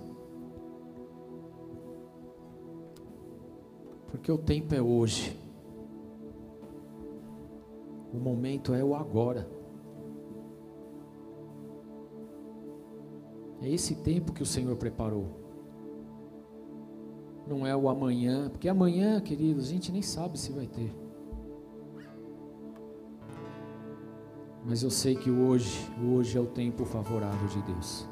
[4.08, 5.40] Porque o tempo é hoje.
[8.12, 9.48] O momento é o agora.
[13.64, 15.40] É esse tempo que o Senhor preparou.
[17.48, 20.94] Não é o amanhã, porque amanhã, queridos, a gente nem sabe se vai ter.
[24.66, 28.06] Mas eu sei que hoje, hoje é o tempo favorável de Deus.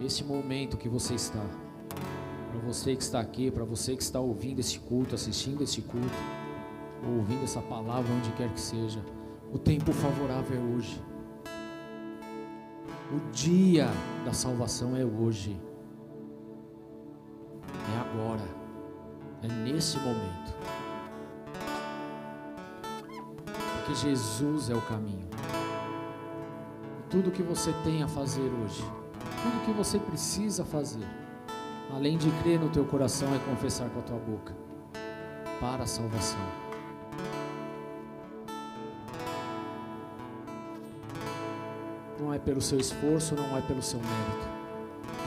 [0.00, 1.44] Esse momento que você está,
[2.50, 6.08] para você que está aqui, para você que está ouvindo esse culto, assistindo esse culto,
[7.18, 9.04] ouvindo essa palavra onde quer que seja,
[9.52, 11.07] o tempo favorável é hoje.
[13.10, 13.88] O dia
[14.22, 15.58] da salvação é hoje.
[17.94, 18.44] É agora.
[19.42, 20.54] É nesse momento.
[23.76, 25.26] Porque Jesus é o caminho.
[27.08, 28.84] Tudo que você tem a fazer hoje,
[29.42, 31.06] tudo que você precisa fazer,
[31.90, 34.54] além de crer no teu coração, é confessar com a tua boca
[35.58, 36.67] para a salvação.
[42.20, 44.48] Não é pelo seu esforço, não é pelo seu mérito.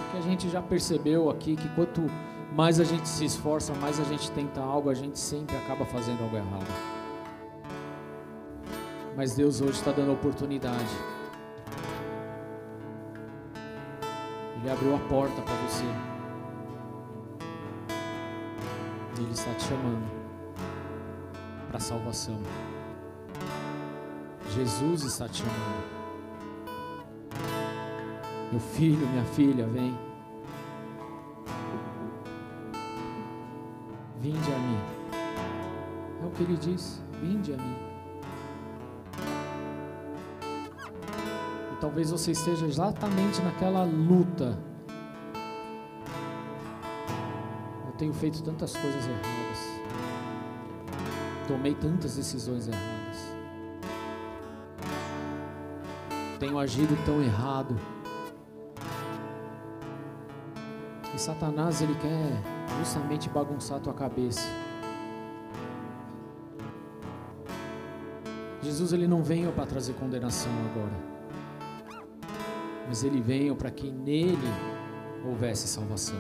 [0.04, 2.02] Porque a gente já percebeu aqui que quanto
[2.54, 6.22] mais a gente se esforça, mais a gente tenta algo, a gente sempre acaba fazendo
[6.24, 6.68] algo errado.
[9.16, 10.94] Mas Deus hoje está dando oportunidade.
[14.58, 15.86] Ele abriu a porta para você.
[19.18, 20.22] Ele está te chamando
[21.70, 22.40] para salvação.
[24.54, 26.01] Jesus está te chamando.
[28.52, 29.98] Meu filho, minha filha, vem.
[34.20, 34.80] Vinde a mim.
[36.22, 37.78] É o que ele diz: Vinde a mim.
[41.72, 44.60] E talvez você esteja exatamente naquela luta.
[47.86, 49.82] Eu tenho feito tantas coisas erradas.
[51.48, 53.34] Tomei tantas decisões erradas.
[56.38, 57.80] Tenho agido tão errado.
[61.20, 62.42] Satanás ele quer
[62.80, 64.48] justamente bagunçar a tua cabeça.
[68.62, 72.02] Jesus ele não veio para trazer condenação agora,
[72.88, 74.38] mas ele veio para que nele
[75.26, 76.18] houvesse salvação.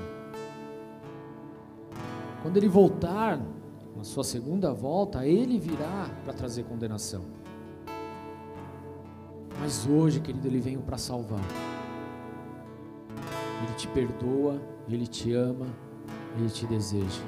[2.41, 3.39] Quando ele voltar
[3.95, 7.23] na sua segunda volta, ele virá para trazer condenação.
[9.59, 11.70] Mas hoje, querido, ele veio para salvar.
[13.63, 15.67] Ele te perdoa, Ele te ama,
[16.37, 17.21] Ele te deseja.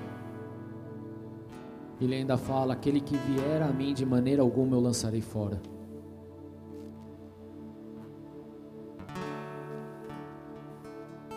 [2.01, 5.61] Ele ainda fala: aquele que vier a mim de maneira alguma eu lançarei fora.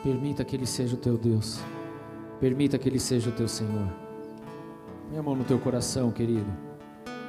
[0.02, 1.60] Permita que Ele seja o teu Deus.
[2.40, 3.88] Permita que Ele seja o teu Senhor.
[5.08, 6.46] Põe a mão no teu coração, querido.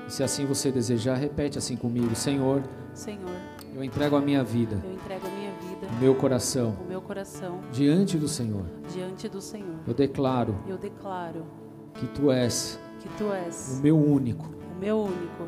[0.07, 2.63] E se assim você desejar, repete assim comigo: Senhor,
[2.93, 3.35] Senhor,
[3.73, 4.81] eu entrego a minha vida.
[4.83, 5.36] Eu entrego a minha
[5.99, 8.65] meu coração o meu coração diante do Senhor.
[8.93, 9.75] diante do Senhor.
[9.87, 11.45] Eu declaro Eu declaro
[11.95, 14.45] que tu és que tu o és meu único
[14.75, 15.47] o meu único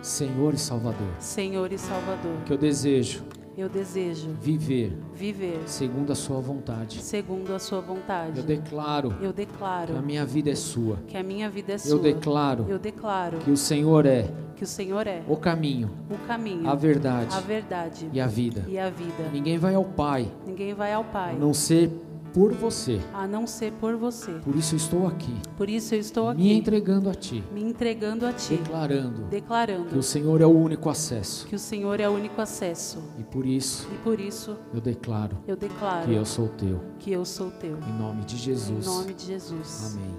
[0.00, 1.08] Senhor e Salvador.
[1.18, 2.36] Senhor e Salvador.
[2.46, 3.24] Que eu desejo
[3.58, 7.02] Eu desejo viver viver segundo a sua vontade.
[7.02, 8.40] segundo a sua Eu vontade.
[8.42, 10.96] declaro Eu que declaro a minha vida é sua.
[11.08, 11.98] que a minha vida é Eu sua.
[11.98, 16.68] declaro Eu declaro que o Senhor é que o Senhor é o caminho, o caminho,
[16.70, 18.64] a verdade a verdade e a vida.
[18.68, 19.28] e a vida.
[19.32, 21.90] Ninguém vai ao Pai Ninguém vai ao a Pai não ser
[22.32, 23.00] por você.
[23.12, 24.32] a não ser por você.
[24.32, 27.62] Por isso eu estou aqui, Por isso eu estou me aqui entregando a Ti, me
[27.62, 31.46] entregando a Ti, declarando que declarando o Senhor é o único acesso.
[31.46, 33.02] que o Senhor é o único acesso.
[33.18, 36.80] E por isso E por isso eu declaro eu declaro que eu sou teu.
[36.98, 37.76] que eu sou teu.
[37.88, 38.86] Em nome de Em Jesus.
[38.86, 39.94] nome de Jesus.
[39.96, 40.16] Amém.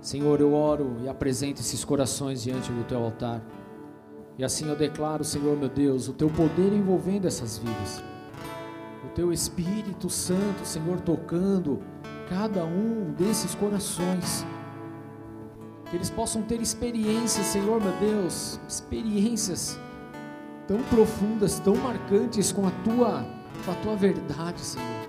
[0.00, 3.42] Senhor, eu oro e apresento esses corações diante do teu altar.
[4.38, 8.02] E assim eu declaro, Senhor meu Deus, o teu poder envolvendo essas vidas.
[9.04, 11.82] O teu Espírito Santo, Senhor, tocando
[12.28, 14.46] cada um desses corações.
[15.90, 19.78] Que eles possam ter experiências, Senhor meu Deus, experiências
[20.68, 23.26] tão profundas, tão marcantes com a tua,
[23.64, 25.08] com a tua verdade, Senhor.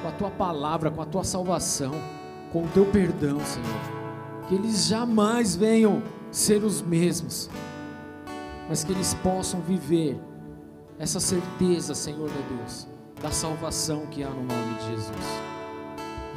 [0.00, 1.92] Com a tua palavra, com a tua salvação,
[2.52, 4.46] com o teu perdão, Senhor.
[4.48, 7.50] Que eles jamais venham ser os mesmos,
[8.68, 10.20] mas que eles possam viver
[10.98, 12.86] essa certeza, Senhor meu Deus,
[13.22, 15.42] da salvação que há no nome de Jesus.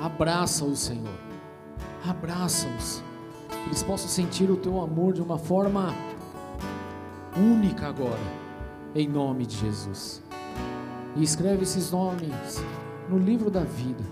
[0.01, 1.19] Abraça-os, Senhor.
[2.07, 3.03] Abraça-os.
[3.49, 5.93] Que eles possam sentir o teu amor de uma forma
[7.35, 8.19] única agora,
[8.93, 10.21] em nome de Jesus.
[11.15, 12.63] E escreve esses nomes
[13.09, 14.03] no livro da vida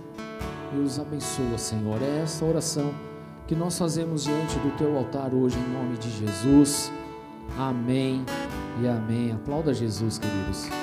[0.75, 2.01] e os abençoa, Senhor.
[2.01, 2.93] É essa oração
[3.47, 6.91] que nós fazemos diante do teu altar hoje, em nome de Jesus.
[7.57, 8.25] Amém
[8.81, 9.31] e amém.
[9.31, 10.82] Aplauda Jesus, queridos.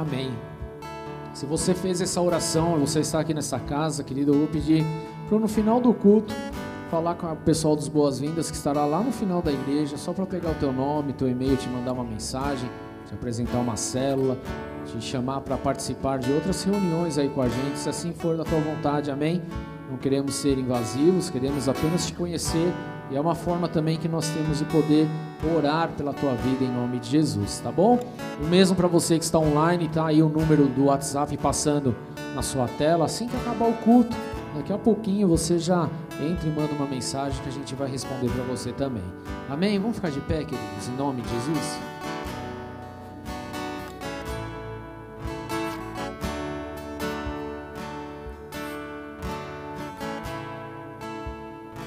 [0.00, 0.32] Amém.
[1.34, 4.82] Se você fez essa oração, você está aqui nessa casa, querido, eu vou pedir
[5.28, 6.34] para no final do culto
[6.90, 10.24] falar com o pessoal dos Boas-Vindas que estará lá no final da igreja, só para
[10.24, 12.66] pegar o teu nome, teu e-mail, te mandar uma mensagem,
[13.06, 14.38] te apresentar uma célula,
[14.86, 18.44] te chamar para participar de outras reuniões aí com a gente, se assim for da
[18.44, 19.42] tua vontade, amém?
[19.90, 22.72] Não queremos ser invasivos, queremos apenas te conhecer
[23.10, 25.08] e é uma forma também que nós temos de poder
[25.56, 27.98] orar pela tua vida em nome de Jesus, tá bom?
[28.40, 31.96] O mesmo para você que está online, tá aí o número do WhatsApp passando
[32.34, 34.16] na sua tela, assim que acabar o culto,
[34.54, 35.88] daqui a pouquinho você já
[36.20, 39.02] entra e manda uma mensagem que a gente vai responder para você também.
[39.48, 39.78] Amém?
[39.78, 41.89] Vamos ficar de pé, queridos, em nome de Jesus.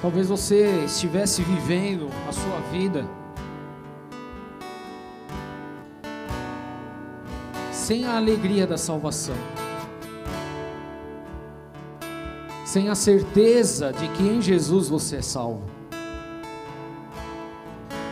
[0.04, 3.08] Talvez você estivesse vivendo a sua vida
[7.72, 9.38] sem a alegria da salvação,
[12.66, 15.64] sem a certeza de que em Jesus você é salvo.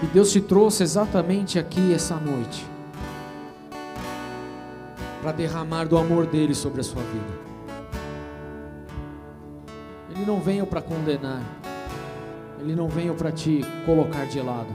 [0.02, 2.66] E Deus te trouxe exatamente aqui essa noite
[5.22, 7.52] para derramar do amor dele sobre a sua vida.
[10.16, 11.61] Ele não veio para condenar.
[12.62, 14.70] Ele não veio para te colocar de lado.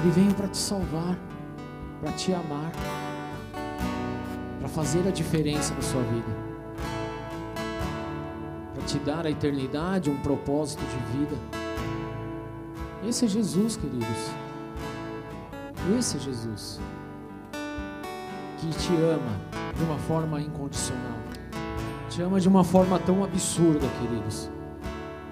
[0.00, 1.18] Ele veio para te salvar,
[2.00, 2.72] para te amar,
[4.58, 6.36] para fazer a diferença na sua vida,
[8.74, 11.36] para te dar a eternidade, um propósito de vida.
[13.06, 14.30] Esse é Jesus, queridos.
[15.98, 16.80] Esse é Jesus
[18.58, 19.38] que te ama
[19.76, 21.18] de uma forma incondicional.
[22.08, 24.50] Te ama de uma forma tão absurda, queridos,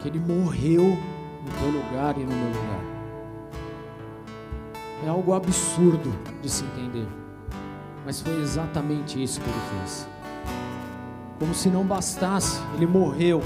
[0.00, 0.98] que ele morreu
[1.44, 2.80] no teu lugar e no meu lugar.
[5.04, 7.06] É algo absurdo de se entender,
[8.06, 10.08] mas foi exatamente isso que ele fez.
[11.38, 13.42] Como se não bastasse, ele morreu,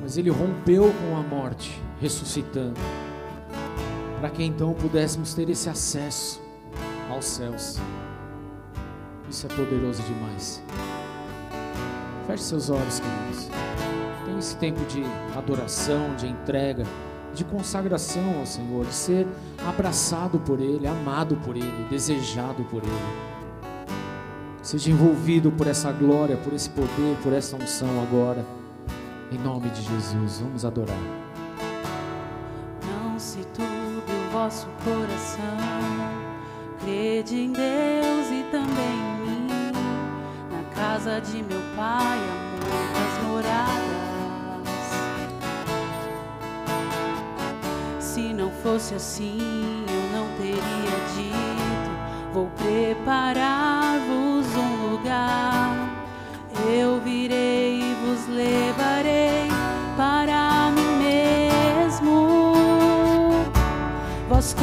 [0.00, 2.78] mas ele rompeu com a morte, ressuscitando,
[4.20, 6.40] para que então pudéssemos ter esse acesso
[7.10, 7.80] aos céus.
[9.28, 10.62] Isso é poderoso demais.
[12.26, 13.65] Feche seus olhos, queridos.
[14.38, 15.02] Esse tempo de
[15.36, 16.84] adoração, de entrega,
[17.34, 19.26] de consagração ao Senhor, de ser
[19.66, 23.36] abraçado por Ele, amado por Ele, desejado por Ele.
[24.62, 28.44] Seja envolvido por essa glória, por esse poder, por essa unção agora.
[29.32, 30.98] Em nome de Jesus, vamos adorar.
[32.84, 35.40] Não se turbe o vosso coração,
[36.80, 39.72] crede em Deus e também em mim.
[40.50, 44.05] Na casa de meu pai há muitas moradas.
[48.16, 49.36] Se não fosse assim,
[49.86, 51.90] eu não teria dito:
[52.32, 55.76] Vou preparar-vos um lugar.
[56.66, 59.48] Eu virei e vos levarei
[59.98, 62.38] para mim mesmo.
[64.30, 64.54] Vós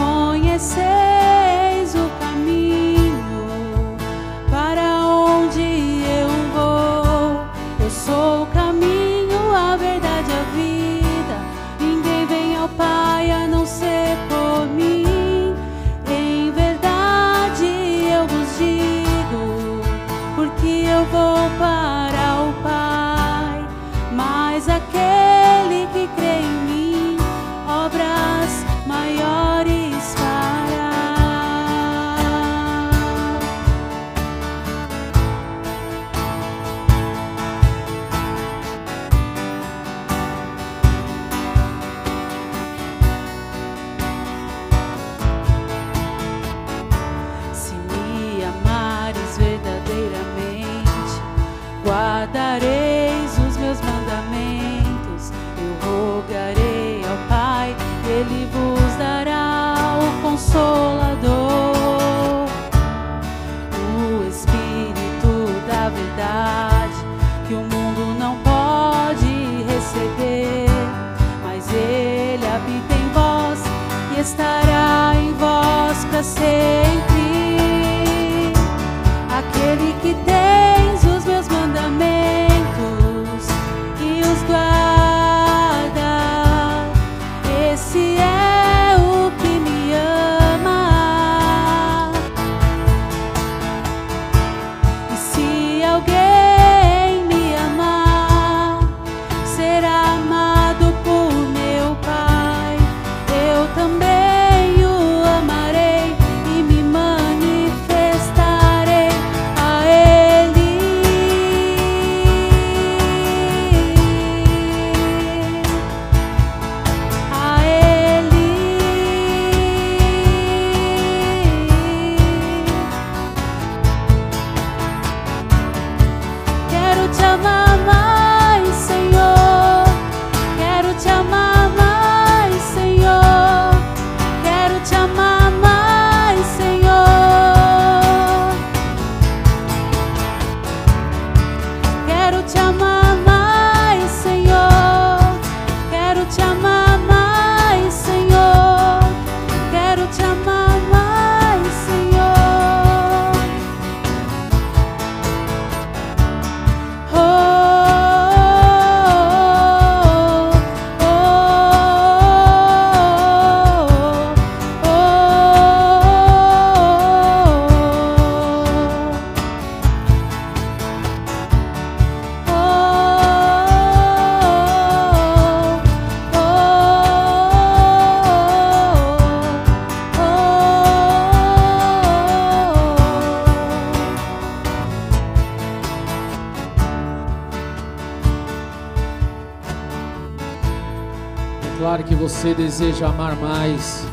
[192.73, 194.03] deseja amar mais.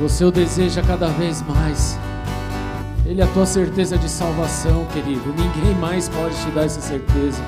[0.00, 1.98] Você o deseja cada vez mais.
[3.04, 5.34] Ele é a tua certeza de salvação, querido.
[5.36, 7.42] Ninguém mais pode te dar essa certeza.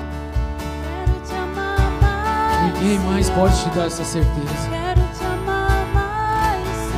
[2.63, 4.69] Ninguém mais pode te dar essa certeza.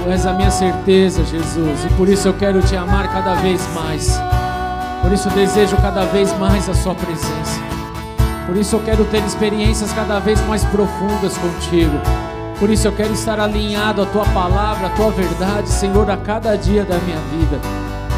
[0.03, 3.65] Tu és a minha certeza, Jesus, e por isso eu quero te amar cada vez
[3.73, 4.19] mais.
[5.01, 7.61] Por isso eu desejo cada vez mais a Sua presença.
[8.45, 11.97] Por isso eu quero ter experiências cada vez mais profundas contigo.
[12.59, 16.55] Por isso eu quero estar alinhado à Tua palavra, à Tua verdade, Senhor, a cada
[16.55, 17.59] dia da minha vida.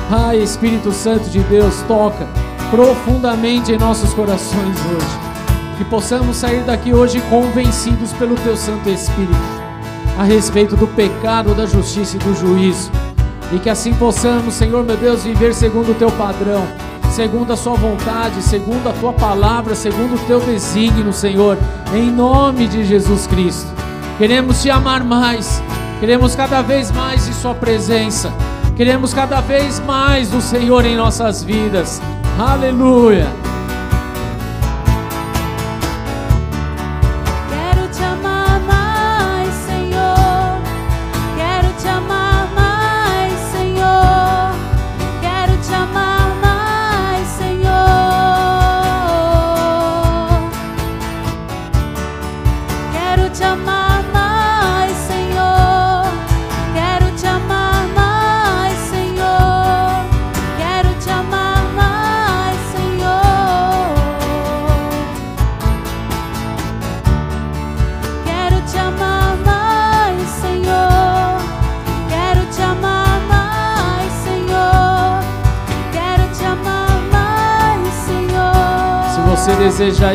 [0.10, 2.28] Ai, Espírito Santo de Deus, toca
[2.70, 5.78] profundamente em nossos corações hoje.
[5.78, 9.58] Que possamos sair daqui hoje convencidos pelo Teu Santo Espírito
[10.18, 12.92] a respeito do pecado, da justiça e do juízo.
[13.54, 16.68] E que assim possamos, Senhor meu Deus, viver segundo o teu padrão,
[17.12, 21.58] segundo a sua vontade, segundo a tua palavra, segundo o teu desígnio, Senhor,
[21.94, 23.77] em nome de Jesus Cristo.
[24.18, 25.62] Queremos te amar mais,
[26.00, 28.34] queremos cada vez mais de sua presença,
[28.76, 32.02] queremos cada vez mais do Senhor em nossas vidas.
[32.40, 33.47] Aleluia.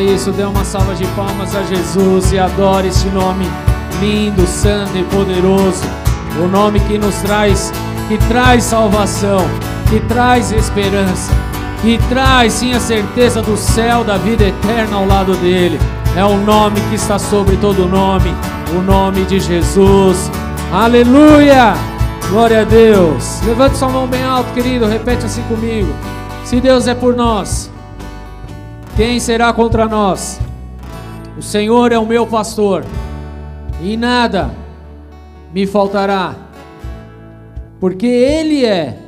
[0.01, 3.45] Isso, dê uma salva de palmas a Jesus e adore este nome
[3.99, 5.83] lindo, santo e poderoso.
[6.43, 7.71] O nome que nos traz,
[8.07, 9.45] que traz salvação,
[9.89, 11.31] que traz esperança,
[11.81, 15.79] que traz sim a certeza do céu, da vida eterna ao lado dele.
[16.15, 18.33] É o nome que está sobre todo nome,
[18.77, 20.31] o nome de Jesus.
[20.71, 21.73] Aleluia!
[22.29, 23.41] Glória a Deus.
[23.45, 24.87] Levante sua mão bem alto, querido.
[24.87, 25.93] Repete assim comigo.
[26.43, 27.69] Se Deus é por nós,
[28.95, 30.39] quem será contra nós?
[31.37, 32.85] O Senhor é o meu pastor,
[33.81, 34.51] e nada
[35.53, 36.35] me faltará,
[37.79, 38.99] porque Ele é,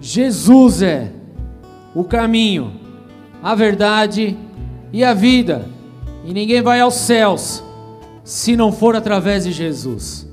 [0.00, 1.10] Jesus é,
[1.94, 2.72] o caminho,
[3.42, 4.36] a verdade
[4.92, 5.66] e a vida,
[6.24, 7.62] e ninguém vai aos céus
[8.24, 10.28] se não for através de Jesus.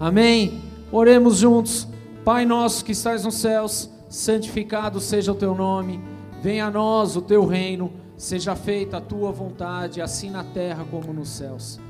[0.00, 0.60] Amém?
[0.90, 1.86] Oremos juntos.
[2.24, 6.00] Pai nosso que estás nos céus, santificado seja o teu nome,
[6.42, 11.12] venha a nós o teu reino, seja feita a tua vontade, assim na terra como
[11.12, 11.80] nos céus.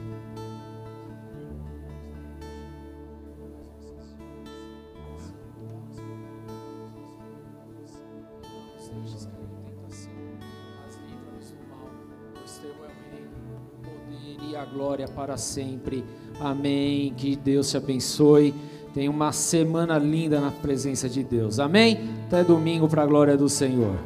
[14.73, 16.05] glória para sempre.
[16.41, 17.13] Amém.
[17.17, 18.55] Que Deus te abençoe.
[18.93, 21.59] Tenha uma semana linda na presença de Deus.
[21.59, 22.11] Amém?
[22.27, 23.97] Até domingo para a glória do Senhor.